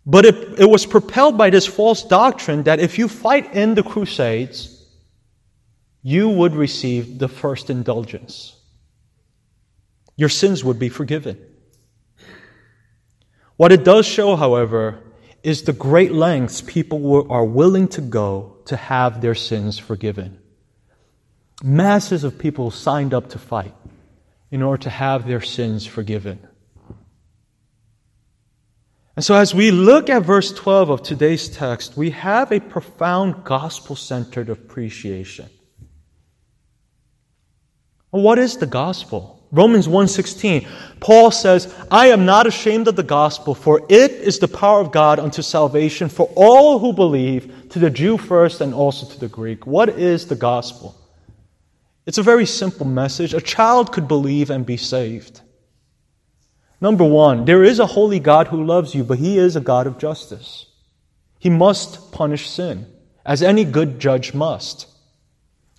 but 0.05 0.25
it, 0.25 0.59
it 0.59 0.69
was 0.69 0.85
propelled 0.85 1.37
by 1.37 1.49
this 1.49 1.65
false 1.65 2.03
doctrine 2.03 2.63
that 2.63 2.79
if 2.79 2.97
you 2.97 3.07
fight 3.07 3.53
in 3.53 3.75
the 3.75 3.83
Crusades, 3.83 4.85
you 6.01 6.27
would 6.27 6.55
receive 6.55 7.19
the 7.19 7.29
first 7.29 7.69
indulgence. 7.69 8.55
Your 10.17 10.29
sins 10.29 10.63
would 10.63 10.77
be 10.77 10.89
forgiven. 10.89 11.37
What 13.55 13.71
it 13.71 13.83
does 13.85 14.05
show, 14.05 14.35
however, 14.35 14.99
is 15.43 15.63
the 15.63 15.73
great 15.73 16.11
lengths 16.11 16.61
people 16.61 17.31
are 17.31 17.45
willing 17.45 17.87
to 17.89 18.01
go 18.01 18.57
to 18.65 18.75
have 18.75 19.21
their 19.21 19.35
sins 19.35 19.79
forgiven. 19.79 20.39
Masses 21.63 22.23
of 22.23 22.37
people 22.37 22.71
signed 22.71 23.13
up 23.13 23.29
to 23.29 23.39
fight 23.39 23.73
in 24.51 24.61
order 24.61 24.83
to 24.83 24.89
have 24.89 25.27
their 25.27 25.41
sins 25.41 25.85
forgiven. 25.85 26.45
And 29.15 29.23
so, 29.23 29.35
as 29.35 29.53
we 29.53 29.69
look 29.69 30.09
at 30.09 30.23
verse 30.23 30.51
12 30.51 30.89
of 30.89 31.03
today's 31.03 31.47
text, 31.47 31.95
we 31.95 32.09
have 32.11 32.51
a 32.51 32.59
profound 32.59 33.43
gospel 33.43 33.95
centered 33.95 34.49
appreciation. 34.49 35.49
what 38.09 38.37
is 38.37 38.57
the 38.57 38.67
gospel? 38.67 39.43
Romans 39.51 39.87
1:16 39.87 40.67
Paul 40.99 41.29
says, 41.31 41.67
"I 41.91 42.07
am 42.07 42.25
not 42.25 42.47
ashamed 42.47 42.87
of 42.87 42.95
the 42.95 43.03
gospel, 43.03 43.53
for 43.53 43.81
it 43.87 44.11
is 44.11 44.39
the 44.39 44.47
power 44.47 44.81
of 44.81 44.91
God 44.91 45.19
unto 45.19 45.41
salvation 45.41 46.09
for 46.09 46.29
all 46.35 46.79
who 46.79 46.93
believe, 46.93 47.69
to 47.69 47.79
the 47.79 47.91
Jew 47.91 48.17
first 48.17 48.61
and 48.61 48.73
also 48.73 49.05
to 49.05 49.19
the 49.19 49.27
Greek." 49.27 49.67
What 49.67 49.89
is 49.89 50.25
the 50.25 50.35
gospel? 50.35 50.95
It's 52.05 52.17
a 52.17 52.23
very 52.23 52.47
simple 52.47 52.85
message. 52.85 53.33
A 53.33 53.41
child 53.41 53.91
could 53.91 54.07
believe 54.07 54.49
and 54.49 54.65
be 54.65 54.77
saved. 54.77 55.41
Number 56.83 57.05
one, 57.05 57.45
there 57.45 57.63
is 57.63 57.79
a 57.79 57.85
holy 57.85 58.19
God 58.19 58.49
who 58.49 58.61
loves 58.61 58.93
you, 58.93 59.05
but 59.05 59.17
he 59.17 59.37
is 59.37 59.55
a 59.55 59.61
God 59.61 59.87
of 59.87 59.97
justice. 59.97 60.65
He 61.39 61.49
must 61.49 62.11
punish 62.11 62.49
sin, 62.49 62.87
as 63.25 63.41
any 63.41 63.63
good 63.63 64.01
judge 64.01 64.33
must. 64.33 64.87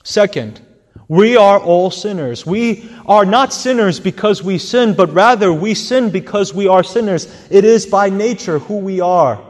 Second, 0.02 0.62
we 1.06 1.37
are 1.37 1.61
all 1.61 1.90
sinners. 1.90 2.46
We 2.46 2.90
are 3.04 3.26
not 3.26 3.52
sinners 3.52 4.00
because 4.00 4.42
we 4.42 4.56
sin, 4.56 4.94
but 4.94 5.12
rather 5.12 5.52
we 5.52 5.75
sin 5.75 6.08
because 6.08 6.54
we 6.54 6.68
are 6.68 6.82
sinners. 6.82 7.28
It 7.50 7.66
is 7.66 7.84
by 7.84 8.08
nature 8.08 8.58
who 8.58 8.78
we 8.78 9.02
are. 9.02 9.44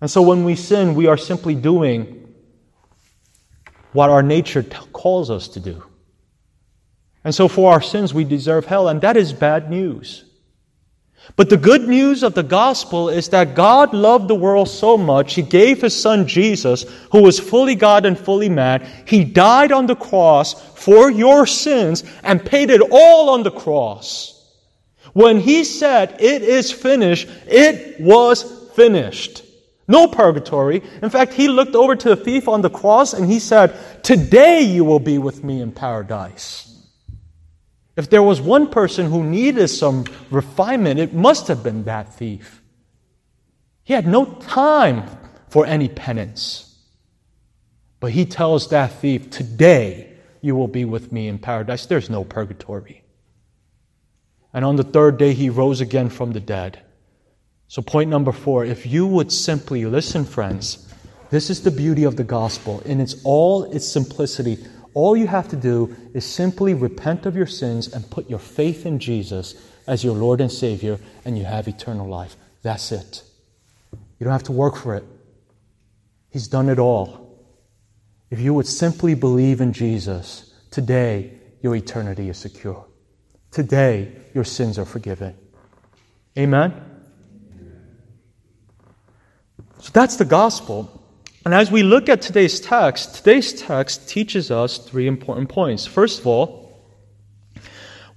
And 0.00 0.08
so 0.08 0.22
when 0.22 0.44
we 0.44 0.54
sin, 0.54 0.94
we 0.94 1.08
are 1.08 1.16
simply 1.16 1.56
doing 1.56 2.32
what 3.90 4.10
our 4.10 4.22
nature 4.22 4.62
t- 4.62 4.76
calls 4.92 5.28
us 5.28 5.48
to 5.48 5.58
do. 5.58 5.82
And 7.24 7.34
so 7.34 7.48
for 7.48 7.72
our 7.72 7.82
sins, 7.82 8.14
we 8.14 8.22
deserve 8.22 8.66
hell, 8.66 8.86
and 8.86 9.00
that 9.00 9.16
is 9.16 9.32
bad 9.32 9.68
news. 9.68 10.22
But 11.34 11.50
the 11.50 11.56
good 11.56 11.88
news 11.88 12.22
of 12.22 12.34
the 12.34 12.42
gospel 12.42 13.08
is 13.08 13.28
that 13.30 13.56
God 13.56 13.92
loved 13.92 14.28
the 14.28 14.34
world 14.34 14.68
so 14.68 14.96
much, 14.96 15.34
He 15.34 15.42
gave 15.42 15.82
His 15.82 16.00
Son 16.00 16.28
Jesus, 16.28 16.84
who 17.10 17.22
was 17.22 17.40
fully 17.40 17.74
God 17.74 18.06
and 18.06 18.16
fully 18.18 18.48
man. 18.48 18.86
He 19.06 19.24
died 19.24 19.72
on 19.72 19.86
the 19.86 19.96
cross 19.96 20.54
for 20.78 21.10
your 21.10 21.46
sins 21.46 22.04
and 22.22 22.44
paid 22.44 22.70
it 22.70 22.80
all 22.80 23.30
on 23.30 23.42
the 23.42 23.50
cross. 23.50 24.32
When 25.14 25.40
He 25.40 25.64
said, 25.64 26.16
It 26.20 26.42
is 26.42 26.70
finished, 26.70 27.28
it 27.46 28.00
was 28.00 28.70
finished. 28.74 29.42
No 29.88 30.08
purgatory. 30.08 30.82
In 31.02 31.10
fact, 31.10 31.34
He 31.34 31.48
looked 31.48 31.74
over 31.74 31.96
to 31.96 32.08
the 32.10 32.16
thief 32.16 32.48
on 32.48 32.62
the 32.62 32.70
cross 32.70 33.14
and 33.14 33.30
He 33.30 33.40
said, 33.40 33.74
Today 34.04 34.62
you 34.62 34.84
will 34.84 35.00
be 35.00 35.18
with 35.18 35.42
me 35.42 35.60
in 35.60 35.72
paradise. 35.72 36.75
If 37.96 38.10
there 38.10 38.22
was 38.22 38.40
one 38.40 38.68
person 38.68 39.10
who 39.10 39.24
needed 39.24 39.68
some 39.68 40.04
refinement, 40.30 41.00
it 41.00 41.14
must 41.14 41.48
have 41.48 41.62
been 41.62 41.84
that 41.84 42.14
thief. 42.14 42.62
He 43.82 43.94
had 43.94 44.06
no 44.06 44.26
time 44.26 45.08
for 45.48 45.64
any 45.64 45.88
penance. 45.88 46.76
But 48.00 48.12
he 48.12 48.26
tells 48.26 48.68
that 48.68 48.92
thief, 48.92 49.30
Today 49.30 50.12
you 50.42 50.54
will 50.54 50.68
be 50.68 50.84
with 50.84 51.10
me 51.10 51.28
in 51.28 51.38
paradise. 51.38 51.86
There's 51.86 52.10
no 52.10 52.22
purgatory. 52.22 53.02
And 54.52 54.64
on 54.64 54.76
the 54.76 54.84
third 54.84 55.18
day, 55.18 55.32
he 55.32 55.50
rose 55.50 55.80
again 55.80 56.10
from 56.10 56.32
the 56.32 56.40
dead. 56.40 56.82
So, 57.68 57.82
point 57.82 58.10
number 58.10 58.32
four 58.32 58.64
if 58.64 58.86
you 58.86 59.06
would 59.06 59.32
simply 59.32 59.84
listen, 59.86 60.24
friends, 60.24 60.92
this 61.30 61.50
is 61.50 61.62
the 61.62 61.70
beauty 61.70 62.04
of 62.04 62.16
the 62.16 62.24
gospel 62.24 62.80
in 62.84 63.00
its 63.00 63.16
all 63.24 63.64
its 63.64 63.88
simplicity. 63.88 64.58
All 64.96 65.14
you 65.14 65.26
have 65.26 65.48
to 65.48 65.56
do 65.56 65.94
is 66.14 66.24
simply 66.24 66.72
repent 66.72 67.26
of 67.26 67.36
your 67.36 67.46
sins 67.46 67.86
and 67.86 68.10
put 68.10 68.30
your 68.30 68.38
faith 68.38 68.86
in 68.86 68.98
Jesus 68.98 69.54
as 69.86 70.02
your 70.02 70.14
Lord 70.14 70.40
and 70.40 70.50
Savior, 70.50 70.98
and 71.22 71.36
you 71.36 71.44
have 71.44 71.68
eternal 71.68 72.08
life. 72.08 72.34
That's 72.62 72.90
it. 72.92 73.22
You 73.92 74.24
don't 74.24 74.32
have 74.32 74.44
to 74.44 74.52
work 74.52 74.74
for 74.74 74.94
it. 74.94 75.04
He's 76.30 76.48
done 76.48 76.70
it 76.70 76.78
all. 76.78 77.44
If 78.30 78.40
you 78.40 78.54
would 78.54 78.66
simply 78.66 79.14
believe 79.14 79.60
in 79.60 79.74
Jesus, 79.74 80.54
today 80.70 81.40
your 81.60 81.76
eternity 81.76 82.30
is 82.30 82.38
secure. 82.38 82.86
Today 83.50 84.12
your 84.32 84.44
sins 84.44 84.78
are 84.78 84.86
forgiven. 84.86 85.36
Amen? 86.38 86.72
So 89.78 89.90
that's 89.92 90.16
the 90.16 90.24
gospel. 90.24 90.95
And 91.46 91.54
as 91.54 91.70
we 91.70 91.84
look 91.84 92.08
at 92.08 92.22
today's 92.22 92.58
text, 92.58 93.14
today's 93.14 93.52
text 93.52 94.08
teaches 94.08 94.50
us 94.50 94.78
three 94.78 95.06
important 95.06 95.48
points. 95.48 95.86
First 95.86 96.18
of 96.18 96.26
all, 96.26 96.76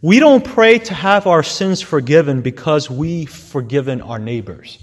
we 0.02 0.20
don't 0.20 0.44
pray 0.44 0.80
to 0.80 0.96
have 0.96 1.28
our 1.28 1.44
sins 1.44 1.80
forgiven 1.80 2.42
because 2.42 2.90
we've 2.90 3.30
forgiven 3.30 4.02
our 4.02 4.18
neighbors. 4.18 4.80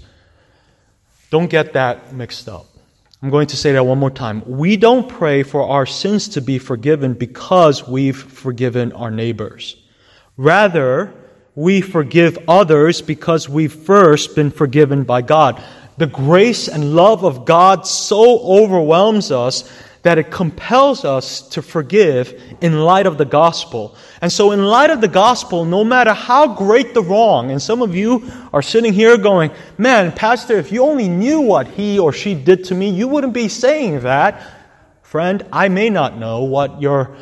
Don't 1.29 1.49
get 1.49 1.73
that 1.73 2.13
mixed 2.13 2.47
up. 2.47 2.67
I'm 3.21 3.31
going 3.31 3.47
to 3.47 3.57
say 3.57 3.73
that 3.73 3.85
one 3.85 3.97
more 3.97 4.11
time. 4.11 4.41
We 4.45 4.77
don't 4.77 5.09
pray 5.09 5.43
for 5.43 5.63
our 5.67 5.85
sins 5.85 6.29
to 6.29 6.41
be 6.41 6.57
forgiven 6.57 7.15
because 7.15 7.85
we've 7.85 8.15
forgiven 8.15 8.93
our 8.93 9.11
neighbors. 9.11 9.75
Rather, 10.37 11.13
we 11.53 11.81
forgive 11.81 12.39
others 12.47 13.01
because 13.01 13.49
we've 13.49 13.73
first 13.73 14.35
been 14.37 14.51
forgiven 14.51 15.03
by 15.03 15.21
God 15.21 15.61
the 15.97 16.07
grace 16.07 16.67
and 16.67 16.95
love 16.95 17.23
of 17.23 17.45
God 17.45 17.87
so 17.87 18.39
overwhelms 18.39 19.31
us 19.31 19.71
that 20.03 20.17
it 20.17 20.31
compels 20.31 21.03
us 21.03 21.41
to 21.49 21.61
forgive 21.61 22.41
in 22.61 22.79
light 22.79 23.05
of 23.05 23.17
the 23.17 23.25
gospel. 23.25 23.95
And 24.21 24.31
so, 24.31 24.51
in 24.51 24.63
light 24.63 24.89
of 24.89 25.01
the 25.01 25.07
gospel, 25.07 25.65
no 25.65 25.83
matter 25.83 26.13
how 26.13 26.55
great 26.55 26.93
the 26.93 27.01
wrong, 27.01 27.51
and 27.51 27.61
some 27.61 27.81
of 27.81 27.95
you 27.95 28.31
are 28.53 28.61
sitting 28.61 28.93
here 28.93 29.17
going, 29.17 29.51
Man, 29.77 30.11
Pastor, 30.13 30.57
if 30.57 30.71
you 30.71 30.83
only 30.83 31.09
knew 31.09 31.41
what 31.41 31.67
he 31.67 31.99
or 31.99 32.13
she 32.13 32.35
did 32.35 32.63
to 32.65 32.75
me, 32.75 32.89
you 32.89 33.07
wouldn't 33.07 33.33
be 33.33 33.49
saying 33.49 34.01
that. 34.01 34.41
Friend, 35.01 35.45
I 35.51 35.67
may 35.67 35.89
not 35.89 36.17
know 36.17 36.43
what 36.43 36.81
your 36.81 37.17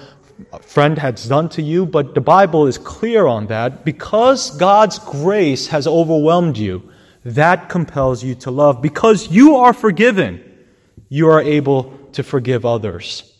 friend 0.62 0.98
has 0.98 1.28
done 1.28 1.50
to 1.50 1.62
you, 1.62 1.86
but 1.86 2.14
the 2.14 2.22
Bible 2.22 2.68
is 2.68 2.78
clear 2.78 3.26
on 3.26 3.48
that. 3.48 3.86
Because 3.86 4.52
God's 4.58 5.00
grace 5.00 5.68
has 5.68 5.88
overwhelmed 5.88 6.58
you, 6.58 6.92
that 7.26 7.68
compels 7.68 8.24
you 8.24 8.36
to 8.36 8.52
love. 8.52 8.82
Because 8.82 9.30
you 9.30 9.58
are 9.58 9.74
forgiven, 9.74 10.42
you 11.10 11.30
are 11.30 11.42
able 11.42 11.98
to 12.14 12.24
forgive 12.24 12.66
others. 12.66 13.34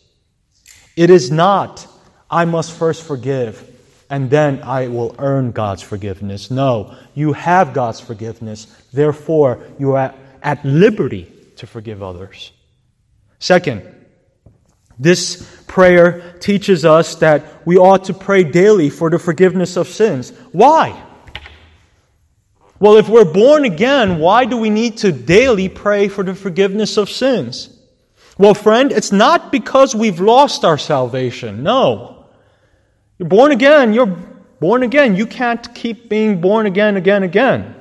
It 0.96 1.08
is 1.08 1.30
not, 1.30 1.86
I 2.30 2.44
must 2.44 2.72
first 2.72 3.02
forgive 3.02 3.72
and 4.08 4.30
then 4.30 4.62
I 4.62 4.88
will 4.88 5.14
earn 5.18 5.50
God's 5.50 5.82
forgiveness. 5.82 6.50
No, 6.50 6.94
you 7.14 7.32
have 7.32 7.74
God's 7.74 8.00
forgiveness. 8.00 8.66
Therefore, 8.92 9.62
you 9.78 9.92
are 9.92 10.14
at 10.42 10.64
liberty 10.64 11.32
to 11.56 11.66
forgive 11.66 12.02
others. 12.02 12.52
Second, 13.38 13.82
this 14.98 15.64
prayer 15.66 16.36
teaches 16.40 16.84
us 16.84 17.16
that 17.16 17.66
we 17.66 17.76
ought 17.76 18.04
to 18.04 18.14
pray 18.14 18.44
daily 18.44 18.90
for 18.90 19.10
the 19.10 19.18
forgiveness 19.18 19.76
of 19.76 19.88
sins. 19.88 20.30
Why? 20.52 21.02
Well, 22.78 22.96
if 22.96 23.08
we're 23.08 23.24
born 23.24 23.64
again, 23.64 24.18
why 24.18 24.44
do 24.44 24.56
we 24.56 24.70
need 24.70 24.98
to 24.98 25.12
daily 25.12 25.68
pray 25.68 26.08
for 26.08 26.22
the 26.22 26.34
forgiveness 26.34 26.96
of 26.96 27.08
sins? 27.08 27.70
Well, 28.38 28.54
friend, 28.54 28.92
it's 28.92 29.12
not 29.12 29.50
because 29.50 29.94
we've 29.94 30.20
lost 30.20 30.64
our 30.64 30.76
salvation. 30.76 31.62
No. 31.62 32.26
You're 33.18 33.28
born 33.28 33.50
again. 33.50 33.94
You're 33.94 34.14
born 34.60 34.82
again. 34.82 35.16
You 35.16 35.26
can't 35.26 35.74
keep 35.74 36.10
being 36.10 36.40
born 36.40 36.66
again, 36.66 36.96
again, 36.96 37.22
again. 37.22 37.74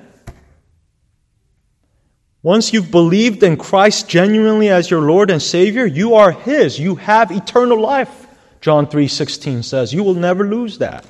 Once 2.41 2.71
you've 2.71 2.91
believed 2.91 3.43
in 3.43 3.57
Christ 3.57 4.07
genuinely 4.07 4.69
as 4.69 4.89
your 4.89 5.01
Lord 5.01 5.31
and 5.31 5.41
Savior, 5.41 5.85
you 5.85 6.13
are 6.13 6.31
His. 6.31 6.79
You 6.79 6.95
have 6.95 7.31
eternal 7.31 7.81
life. 7.81 8.27
John 8.61 8.87
3:16 8.87 9.63
says, 9.63 9.93
you 9.93 10.03
will 10.03 10.13
never 10.13 10.47
lose 10.47 10.77
that. 10.77 11.05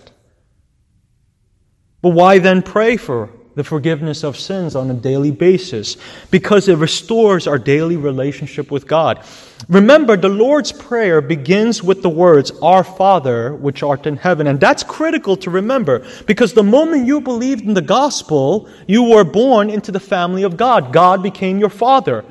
But 2.02 2.10
why 2.10 2.40
then 2.40 2.62
pray 2.62 2.98
for 2.98 3.30
the 3.56 3.64
forgiveness 3.64 4.24
of 4.24 4.38
sins 4.38 4.76
on 4.76 4.92
a 4.92 4.94
daily 4.94 5.32
basis 5.32 5.98
because 6.30 6.68
it 6.68 6.78
restores 6.78 7.48
our 7.48 7.58
daily 7.58 7.96
relationship 7.96 8.70
with 8.70 8.86
God. 8.86 9.24
Remember, 9.70 10.18
the 10.18 10.30
Lord's 10.30 10.72
Prayer 10.72 11.22
begins 11.22 11.82
with 11.82 12.02
the 12.02 12.10
words, 12.10 12.52
Our 12.62 12.84
Father, 12.84 13.56
which 13.56 13.82
art 13.82 14.06
in 14.06 14.18
heaven. 14.18 14.48
And 14.48 14.60
that's 14.60 14.84
critical 14.84 15.38
to 15.38 15.50
remember 15.50 16.06
because 16.28 16.54
the 16.54 16.64
moment 16.64 17.08
you 17.08 17.22
believed 17.22 17.66
in 17.66 17.74
the 17.74 17.82
gospel, 17.82 18.70
you 18.88 19.04
were 19.04 19.24
born 19.24 19.70
into 19.70 19.92
the 19.92 20.00
family 20.00 20.44
of 20.44 20.58
God. 20.58 20.92
God 20.92 21.24
became 21.24 21.58
your 21.58 21.70
Father. 21.70 22.26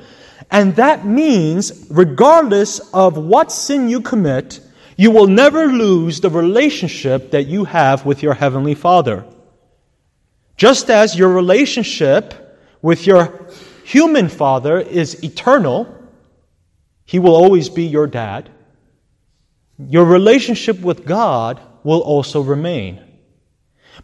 And 0.50 0.76
that 0.76 1.06
means, 1.06 1.86
regardless 1.90 2.78
of 2.92 3.16
what 3.16 3.50
sin 3.50 3.88
you 3.88 4.02
commit, 4.02 4.60
you 4.96 5.10
will 5.10 5.26
never 5.26 5.66
lose 5.66 6.20
the 6.20 6.30
relationship 6.30 7.30
that 7.32 7.44
you 7.44 7.64
have 7.64 8.04
with 8.04 8.22
your 8.22 8.34
Heavenly 8.34 8.74
Father. 8.74 9.24
Just 10.56 10.90
as 10.90 11.16
your 11.16 11.30
relationship 11.30 12.34
with 12.80 13.06
your 13.06 13.48
human 13.84 14.28
father 14.28 14.78
is 14.78 15.22
eternal, 15.24 15.92
he 17.04 17.18
will 17.18 17.34
always 17.34 17.68
be 17.68 17.84
your 17.84 18.06
dad. 18.06 18.50
Your 19.78 20.04
relationship 20.04 20.80
with 20.80 21.04
God 21.04 21.60
will 21.82 22.00
also 22.00 22.40
remain. 22.40 23.00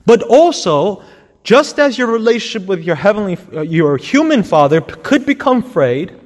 But 0.05 0.23
also, 0.23 1.03
just 1.43 1.79
as 1.79 1.97
your 1.97 2.09
relationship 2.09 2.69
with 2.69 2.83
your 2.83 2.97
heavenly, 2.97 3.39
uh, 3.53 3.63
your 3.63 3.97
human 3.97 4.43
father 4.43 4.81
could 4.81 5.25
become 5.25 5.63
frayed, 5.63 6.19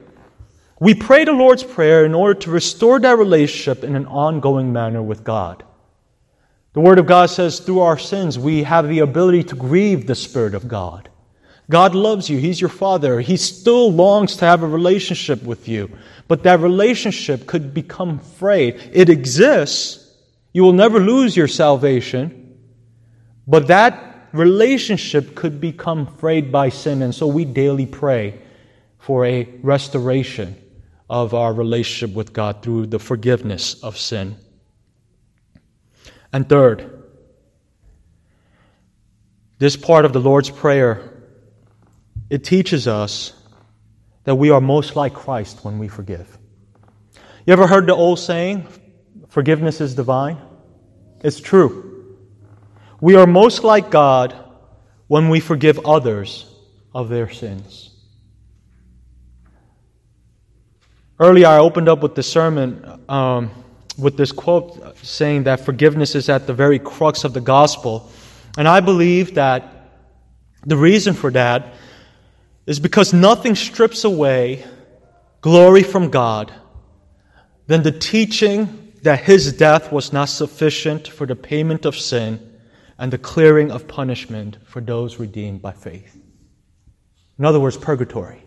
we 0.81 0.95
pray 0.95 1.25
the 1.25 1.33
Lord's 1.33 1.63
Prayer 1.63 2.05
in 2.05 2.15
order 2.15 2.39
to 2.41 2.51
restore 2.51 2.99
that 3.01 3.17
relationship 3.17 3.85
in 3.85 3.95
an 3.95 4.07
ongoing 4.07 4.73
manner 4.73 5.03
with 5.03 5.23
God. 5.23 5.65
The 6.75 6.81
Word 6.81 6.99
of 6.99 7.07
God 7.07 7.27
says 7.27 7.61
through 7.61 7.81
our 7.81 7.99
sins, 7.99 8.39
we 8.39 8.65
have 8.65 8.89
the 8.89 8.99
ability 8.99 9.45
to 9.45 9.57
grieve 9.57 10.07
the 10.07 10.15
Spirit 10.15 10.55
of 10.55 10.69
God. 10.69 11.09
God 11.71 11.95
loves 11.95 12.29
you. 12.29 12.37
He's 12.37 12.61
your 12.61 12.69
Father. 12.69 13.21
He 13.21 13.37
still 13.37 13.91
longs 13.93 14.37
to 14.37 14.45
have 14.45 14.63
a 14.63 14.69
relationship 14.69 15.43
with 15.45 15.69
you. 15.69 15.91
But 16.27 16.43
that 16.43 16.61
relationship 16.61 17.47
could 17.47 17.73
become 17.73 18.19
frayed. 18.19 18.91
It 18.93 19.09
exists. 19.09 20.15
You 20.53 20.63
will 20.65 20.73
never 20.73 20.99
lose 20.99 21.37
your 21.37 21.49
salvation. 21.49 22.59
But 23.47 23.69
that 23.69 24.29
relationship 24.33 25.37
could 25.37 25.61
become 25.61 26.07
frayed 26.17 26.51
by 26.51 26.71
sin. 26.71 27.03
And 27.03 27.15
so 27.15 27.29
we 27.29 27.45
daily 27.45 27.87
pray 27.87 28.41
for 28.99 29.25
a 29.25 29.45
restoration 29.63 30.57
of 31.09 31.35
our 31.35 31.55
relationship 31.55 32.17
with 32.17 32.33
God 32.33 32.63
through 32.63 32.87
the 32.87 32.99
forgiveness 32.99 33.83
of 33.83 33.97
sin. 33.97 34.37
And 36.35 36.49
third, 36.49 37.05
this 39.61 39.77
part 39.77 40.05
of 40.05 40.13
the 40.13 40.19
Lord's 40.19 40.51
Prayer, 40.51 41.23
it 42.29 42.43
teaches 42.43 42.89
us 42.89 43.33
that 44.25 44.35
we 44.35 44.51
are 44.51 44.61
most 44.61 44.97
like 44.97 45.15
Christ 45.15 45.65
when 45.65 45.79
we 45.79 45.87
forgive. 45.87 46.27
You 47.47 47.53
ever 47.53 47.69
heard 47.69 47.87
the 47.87 47.95
old 47.95 48.19
saying, 48.19 48.67
forgiveness 49.29 49.81
is 49.81 49.95
divine? 49.95 50.39
It's 51.23 51.39
true. 51.39 52.17
We 53.01 53.15
are 53.15 53.29
most 53.29 53.63
like 53.63 53.93
God 53.93 54.35
when 55.07 55.29
we 55.29 55.39
forgive 55.39 55.87
others 55.87 56.53
of 56.93 57.11
their 57.11 57.31
sins. 57.31 57.91
Earlier, 61.21 61.47
I 61.47 61.59
opened 61.59 61.89
up 61.89 62.03
with 62.03 62.17
the 62.17 62.25
sermon 62.25 63.05
um, 63.09 63.53
with 63.99 64.17
this 64.17 64.33
quote 64.33 64.97
saying 64.99 65.45
that 65.45 65.61
forgiveness 65.61 66.15
is 66.15 66.29
at 66.29 66.47
the 66.47 66.55
very 66.55 66.79
crux 66.79 67.25
of 67.25 67.33
the 67.33 67.41
gospel. 67.41 68.11
And 68.57 68.67
I 68.67 68.81
believe 68.81 69.35
that 69.35 69.91
the 70.67 70.77
reason 70.77 71.15
for 71.15 71.31
that 71.31 71.75
is 72.67 72.81
because 72.81 73.13
nothing 73.13 73.55
strips 73.55 74.05
away 74.05 74.65
glory 75.41 75.83
from 75.83 76.11
God 76.11 76.53
than 77.67 77.83
the 77.83 77.93
teaching 77.93 78.93
that 79.03 79.21
his 79.21 79.53
death 79.53 79.93
was 79.93 80.13
not 80.13 80.31
sufficient 80.31 81.07
for 81.07 81.27
the 81.27 81.37
payment 81.37 81.85
of 81.85 81.97
sin 81.97 82.59
and 82.99 83.13
the 83.13 83.19
clearing 83.19 83.71
of 83.71 83.87
punishment 83.87 84.57
for 84.65 84.81
those 84.81 85.19
redeemed 85.19 85.61
by 85.61 85.73
faith. 85.73 86.17
In 87.39 87.45
other 87.45 87.61
words, 87.61 87.77
purgatory. 87.77 88.43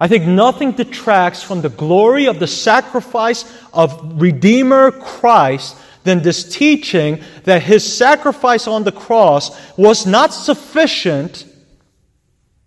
I 0.00 0.06
think 0.06 0.24
nothing 0.24 0.72
detracts 0.72 1.42
from 1.42 1.60
the 1.60 1.68
glory 1.68 2.26
of 2.26 2.38
the 2.38 2.46
sacrifice 2.46 3.44
of 3.72 4.20
Redeemer 4.20 4.92
Christ 4.92 5.76
than 6.04 6.22
this 6.22 6.44
teaching 6.44 7.22
that 7.44 7.62
his 7.62 7.84
sacrifice 7.84 8.66
on 8.66 8.84
the 8.84 8.92
cross 8.92 9.76
was 9.76 10.06
not 10.06 10.32
sufficient 10.32 11.44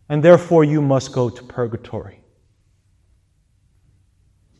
and 0.10 0.22
therefore 0.22 0.66
you 0.66 0.82
must 0.82 1.14
go 1.14 1.30
to 1.30 1.44
purgatory. 1.44 2.20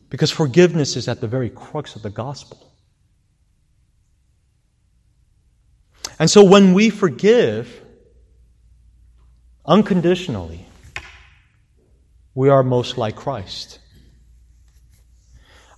Because 0.08 0.30
forgiveness 0.30 0.96
is 0.96 1.08
at 1.08 1.20
the 1.20 1.28
very 1.28 1.50
crux 1.50 1.94
of 1.94 2.00
the 2.00 2.10
gospel. 2.10 2.72
And 6.18 6.30
so 6.30 6.42
when 6.42 6.72
we 6.72 6.88
forgive 6.88 7.82
unconditionally, 9.66 10.66
we 12.34 12.48
are 12.48 12.62
most 12.62 12.98
like 12.98 13.16
Christ. 13.16 13.78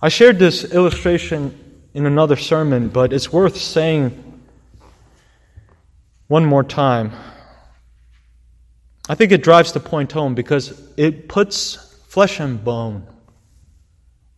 I 0.01 0.09
shared 0.09 0.39
this 0.39 0.63
illustration 0.73 1.83
in 1.93 2.05
another 2.05 2.35
sermon, 2.35 2.89
but 2.89 3.13
it's 3.13 3.31
worth 3.31 3.57
saying 3.57 4.41
one 6.27 6.45
more 6.45 6.63
time. 6.63 7.11
I 9.07 9.15
think 9.15 9.31
it 9.31 9.43
drives 9.43 9.71
the 9.71 9.79
point 9.79 10.11
home 10.11 10.35
because 10.35 10.81
it 10.97 11.29
puts 11.29 11.75
flesh 12.07 12.39
and 12.39 12.63
bone 12.63 13.05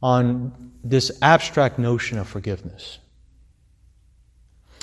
on 0.01 0.73
this 0.83 1.11
abstract 1.21 1.79
notion 1.79 2.17
of 2.17 2.27
forgiveness. 2.27 2.99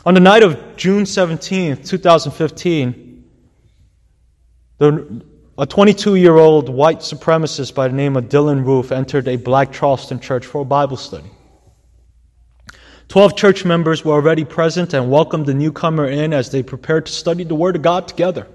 On 0.06 0.14
the 0.14 0.20
night 0.20 0.42
of 0.42 0.76
June 0.76 1.06
17, 1.06 1.82
2015, 1.82 3.24
the 4.78 5.24
a 5.56 5.66
22 5.66 6.16
year 6.16 6.36
old 6.36 6.68
white 6.68 6.98
supremacist 6.98 7.74
by 7.74 7.86
the 7.86 7.94
name 7.94 8.16
of 8.16 8.24
Dylann 8.24 8.64
Roof 8.64 8.90
entered 8.90 9.28
a 9.28 9.36
black 9.36 9.72
Charleston 9.72 10.18
church 10.18 10.46
for 10.46 10.62
a 10.62 10.64
Bible 10.64 10.96
study. 10.96 11.30
Twelve 13.06 13.36
church 13.36 13.64
members 13.64 14.04
were 14.04 14.14
already 14.14 14.44
present 14.44 14.94
and 14.94 15.10
welcomed 15.10 15.46
the 15.46 15.54
newcomer 15.54 16.06
in 16.06 16.32
as 16.32 16.50
they 16.50 16.62
prepared 16.62 17.06
to 17.06 17.12
study 17.12 17.44
the 17.44 17.54
Word 17.54 17.76
of 17.76 17.82
God 17.82 18.08
together. 18.08 18.48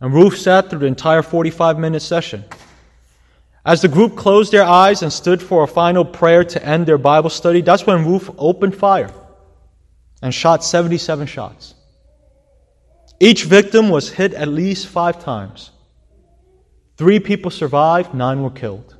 And 0.00 0.14
Roof 0.14 0.38
sat 0.38 0.70
through 0.70 0.80
the 0.80 0.86
entire 0.86 1.22
45 1.22 1.78
minute 1.78 2.00
session. 2.00 2.44
As 3.66 3.80
the 3.80 3.88
group 3.88 4.16
closed 4.16 4.52
their 4.52 4.64
eyes 4.64 5.02
and 5.02 5.12
stood 5.12 5.42
for 5.42 5.64
a 5.64 5.66
final 5.66 6.04
prayer 6.04 6.44
to 6.44 6.64
end 6.64 6.86
their 6.86 6.98
Bible 6.98 7.30
study, 7.30 7.62
that's 7.62 7.86
when 7.86 8.04
Roof 8.04 8.30
opened 8.36 8.76
fire 8.76 9.10
and 10.22 10.32
shot 10.32 10.62
77 10.62 11.26
shots. 11.26 11.74
Each 13.20 13.44
victim 13.44 13.88
was 13.90 14.10
hit 14.10 14.34
at 14.34 14.48
least 14.48 14.86
five 14.86 15.22
times. 15.22 15.70
Three 16.96 17.20
people 17.20 17.50
survived, 17.50 18.14
nine 18.14 18.42
were 18.42 18.50
killed. 18.50 18.96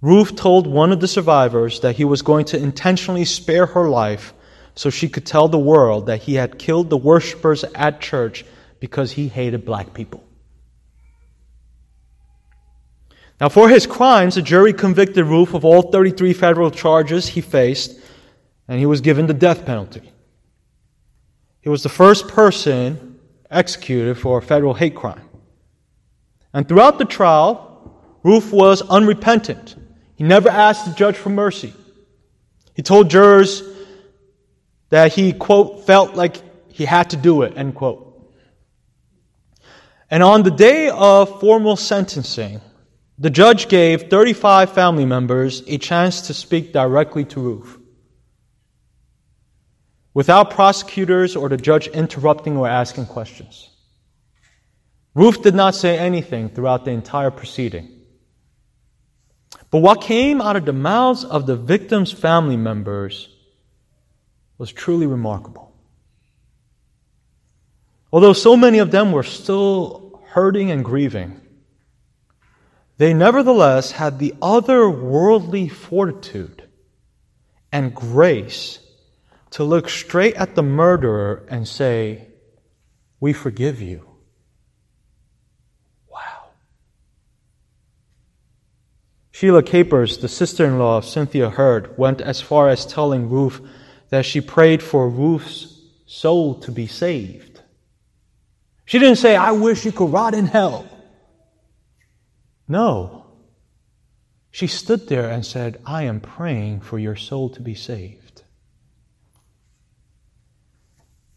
Roof 0.00 0.34
told 0.34 0.66
one 0.66 0.90
of 0.90 1.00
the 1.00 1.08
survivors 1.08 1.80
that 1.80 1.96
he 1.96 2.04
was 2.04 2.22
going 2.22 2.46
to 2.46 2.58
intentionally 2.58 3.24
spare 3.24 3.66
her 3.66 3.88
life 3.88 4.34
so 4.74 4.90
she 4.90 5.08
could 5.08 5.24
tell 5.24 5.48
the 5.48 5.58
world 5.58 6.06
that 6.06 6.22
he 6.22 6.34
had 6.34 6.58
killed 6.58 6.90
the 6.90 6.96
worshippers 6.96 7.62
at 7.74 8.00
church 8.00 8.44
because 8.80 9.12
he 9.12 9.28
hated 9.28 9.64
black 9.64 9.94
people. 9.94 10.24
Now, 13.40 13.48
for 13.48 13.68
his 13.68 13.86
crimes, 13.86 14.36
a 14.36 14.42
jury 14.42 14.72
convicted 14.72 15.26
Roof 15.26 15.54
of 15.54 15.64
all 15.64 15.90
33 15.90 16.32
federal 16.32 16.70
charges 16.70 17.28
he 17.28 17.40
faced, 17.40 17.98
and 18.68 18.78
he 18.78 18.86
was 18.86 19.00
given 19.00 19.26
the 19.26 19.34
death 19.34 19.64
penalty. 19.66 20.12
He 21.62 21.68
was 21.68 21.84
the 21.84 21.88
first 21.88 22.28
person 22.28 23.20
executed 23.50 24.18
for 24.18 24.38
a 24.38 24.42
federal 24.42 24.74
hate 24.74 24.96
crime. 24.96 25.22
And 26.52 26.68
throughout 26.68 26.98
the 26.98 27.04
trial, 27.04 28.18
Roof 28.24 28.52
was 28.52 28.82
unrepentant. 28.82 29.76
He 30.16 30.24
never 30.24 30.48
asked 30.48 30.86
the 30.86 30.92
judge 30.92 31.16
for 31.16 31.30
mercy. 31.30 31.72
He 32.74 32.82
told 32.82 33.10
jurors 33.10 33.62
that 34.90 35.12
he, 35.12 35.32
quote, 35.32 35.86
felt 35.86 36.14
like 36.14 36.42
he 36.68 36.84
had 36.84 37.10
to 37.10 37.16
do 37.16 37.42
it, 37.42 37.56
end 37.56 37.74
quote. 37.74 38.08
And 40.10 40.22
on 40.22 40.42
the 40.42 40.50
day 40.50 40.90
of 40.90 41.40
formal 41.40 41.76
sentencing, 41.76 42.60
the 43.18 43.30
judge 43.30 43.68
gave 43.68 44.10
35 44.10 44.72
family 44.72 45.06
members 45.06 45.62
a 45.66 45.78
chance 45.78 46.22
to 46.22 46.34
speak 46.34 46.72
directly 46.72 47.24
to 47.26 47.40
Roof 47.40 47.78
without 50.14 50.50
prosecutors 50.50 51.36
or 51.36 51.48
the 51.48 51.56
judge 51.56 51.88
interrupting 51.88 52.56
or 52.56 52.68
asking 52.68 53.06
questions. 53.06 53.70
Roof 55.14 55.42
did 55.42 55.54
not 55.54 55.74
say 55.74 55.98
anything 55.98 56.48
throughout 56.48 56.84
the 56.84 56.90
entire 56.90 57.30
proceeding. 57.30 57.88
But 59.70 59.78
what 59.78 60.02
came 60.02 60.40
out 60.40 60.56
of 60.56 60.64
the 60.64 60.72
mouths 60.72 61.24
of 61.24 61.46
the 61.46 61.56
victim's 61.56 62.12
family 62.12 62.56
members 62.56 63.28
was 64.58 64.72
truly 64.72 65.06
remarkable. 65.06 65.74
Although 68.12 68.34
so 68.34 68.56
many 68.56 68.78
of 68.78 68.90
them 68.90 69.12
were 69.12 69.22
still 69.22 70.22
hurting 70.28 70.70
and 70.70 70.84
grieving, 70.84 71.40
they 72.98 73.14
nevertheless 73.14 73.92
had 73.92 74.18
the 74.18 74.34
otherworldly 74.40 75.70
fortitude 75.70 76.68
and 77.72 77.94
grace 77.94 78.78
to 79.52 79.64
look 79.64 79.88
straight 79.88 80.34
at 80.34 80.54
the 80.54 80.62
murderer 80.62 81.46
and 81.48 81.68
say, 81.68 82.28
We 83.20 83.32
forgive 83.32 83.80
you. 83.80 84.08
Wow. 86.10 86.50
Sheila 89.30 89.62
Capers, 89.62 90.18
the 90.18 90.28
sister 90.28 90.64
in 90.64 90.78
law 90.78 90.98
of 90.98 91.04
Cynthia 91.04 91.50
Hurd, 91.50 91.96
went 91.98 92.20
as 92.20 92.40
far 92.40 92.68
as 92.68 92.86
telling 92.86 93.28
Roof 93.28 93.60
that 94.08 94.24
she 94.24 94.40
prayed 94.40 94.82
for 94.82 95.08
Roof's 95.08 95.80
soul 96.06 96.54
to 96.60 96.72
be 96.72 96.86
saved. 96.86 97.60
She 98.86 98.98
didn't 98.98 99.16
say, 99.16 99.36
I 99.36 99.52
wish 99.52 99.84
you 99.84 99.92
could 99.92 100.12
rot 100.12 100.34
in 100.34 100.46
hell. 100.46 100.86
No. 102.68 103.26
She 104.50 104.66
stood 104.66 105.08
there 105.08 105.28
and 105.28 105.44
said, 105.44 105.80
I 105.84 106.04
am 106.04 106.20
praying 106.20 106.80
for 106.80 106.98
your 106.98 107.16
soul 107.16 107.50
to 107.50 107.60
be 107.60 107.74
saved. 107.74 108.21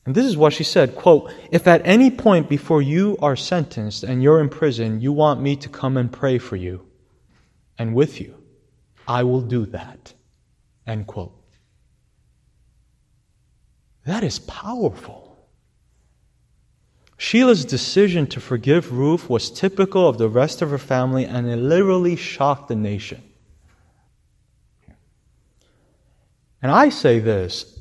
And 0.05 0.13
this 0.13 0.25
is 0.25 0.37
what 0.37 0.53
she 0.53 0.63
said, 0.63 0.95
quote, 0.95 1.33
If 1.51 1.67
at 1.67 1.81
any 1.85 2.11
point 2.11 2.47
before 2.47 2.81
you 2.81 3.17
are 3.21 3.35
sentenced 3.35 4.03
and 4.03 4.21
you're 4.21 4.39
in 4.39 4.49
prison, 4.49 5.01
you 5.01 5.11
want 5.11 5.41
me 5.41 5.55
to 5.57 5.69
come 5.69 5.97
and 5.97 6.11
pray 6.11 6.37
for 6.37 6.55
you 6.55 6.85
and 7.77 7.95
with 7.95 8.21
you, 8.21 8.35
I 9.07 9.23
will 9.23 9.41
do 9.41 9.65
that. 9.67 10.13
End 10.85 11.07
quote. 11.07 11.33
That 14.05 14.23
is 14.23 14.37
powerful. 14.37 15.25
Sheila's 17.17 17.65
decision 17.65 18.27
to 18.27 18.39
forgive 18.39 18.91
Roof 18.91 19.29
was 19.29 19.49
typical 19.49 20.07
of 20.07 20.17
the 20.17 20.29
rest 20.29 20.61
of 20.61 20.69
her 20.69 20.77
family 20.77 21.25
and 21.25 21.47
it 21.47 21.55
literally 21.55 22.15
shocked 22.15 22.67
the 22.67 22.75
nation. 22.75 23.23
And 26.61 26.71
I 26.71 26.89
say 26.89 27.19
this 27.19 27.74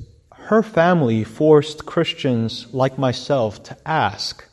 her 0.45 0.61
family 0.61 1.23
forced 1.23 1.87
Christians 1.87 2.67
like 2.71 2.99
myself 2.99 3.63
to 3.63 3.77
ask 3.85 4.47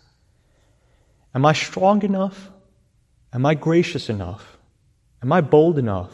Am 1.34 1.44
I 1.44 1.52
strong 1.52 2.02
enough? 2.02 2.50
Am 3.32 3.44
I 3.44 3.54
gracious 3.54 4.08
enough? 4.08 4.58
Am 5.22 5.32
I 5.32 5.40
bold 5.42 5.78
enough? 5.78 6.12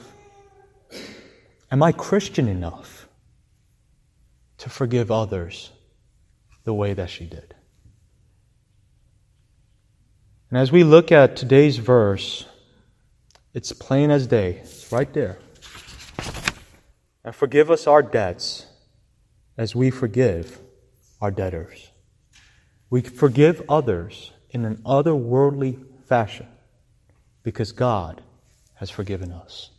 Am 1.70 1.82
I 1.82 1.92
Christian 1.92 2.48
enough 2.48 3.08
to 4.58 4.70
forgive 4.70 5.10
others 5.10 5.70
the 6.64 6.74
way 6.74 6.94
that 6.94 7.10
she 7.10 7.24
did? 7.24 7.54
And 10.50 10.58
as 10.58 10.72
we 10.72 10.82
look 10.82 11.12
at 11.12 11.36
today's 11.36 11.76
verse, 11.76 12.46
it's 13.54 13.72
plain 13.72 14.10
as 14.10 14.26
day. 14.26 14.60
It's 14.62 14.90
right 14.90 15.12
there. 15.12 15.38
And 17.24 17.34
forgive 17.34 17.70
us 17.70 17.86
our 17.86 18.02
debts 18.02 18.67
as 19.58 19.74
we 19.74 19.90
forgive 19.90 20.60
our 21.20 21.32
debtors. 21.32 21.90
We 22.88 23.02
forgive 23.02 23.60
others 23.68 24.32
in 24.50 24.64
an 24.64 24.76
otherworldly 24.86 25.84
fashion 26.06 26.46
because 27.42 27.72
God 27.72 28.22
has 28.74 28.88
forgiven 28.88 29.32
us. 29.32 29.70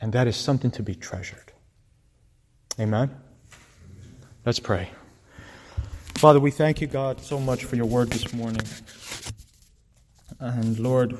And 0.00 0.12
that 0.12 0.26
is 0.26 0.36
something 0.36 0.70
to 0.72 0.82
be 0.82 0.94
treasured. 0.94 1.52
Amen? 2.78 3.16
Let's 4.44 4.58
pray. 4.58 4.90
Father, 6.16 6.40
we 6.40 6.50
thank 6.50 6.80
you, 6.80 6.86
God, 6.86 7.20
so 7.20 7.38
much 7.40 7.64
for 7.64 7.76
your 7.76 7.86
word 7.86 8.10
this 8.10 8.34
morning. 8.34 8.62
And 10.40 10.78
Lord, 10.78 11.16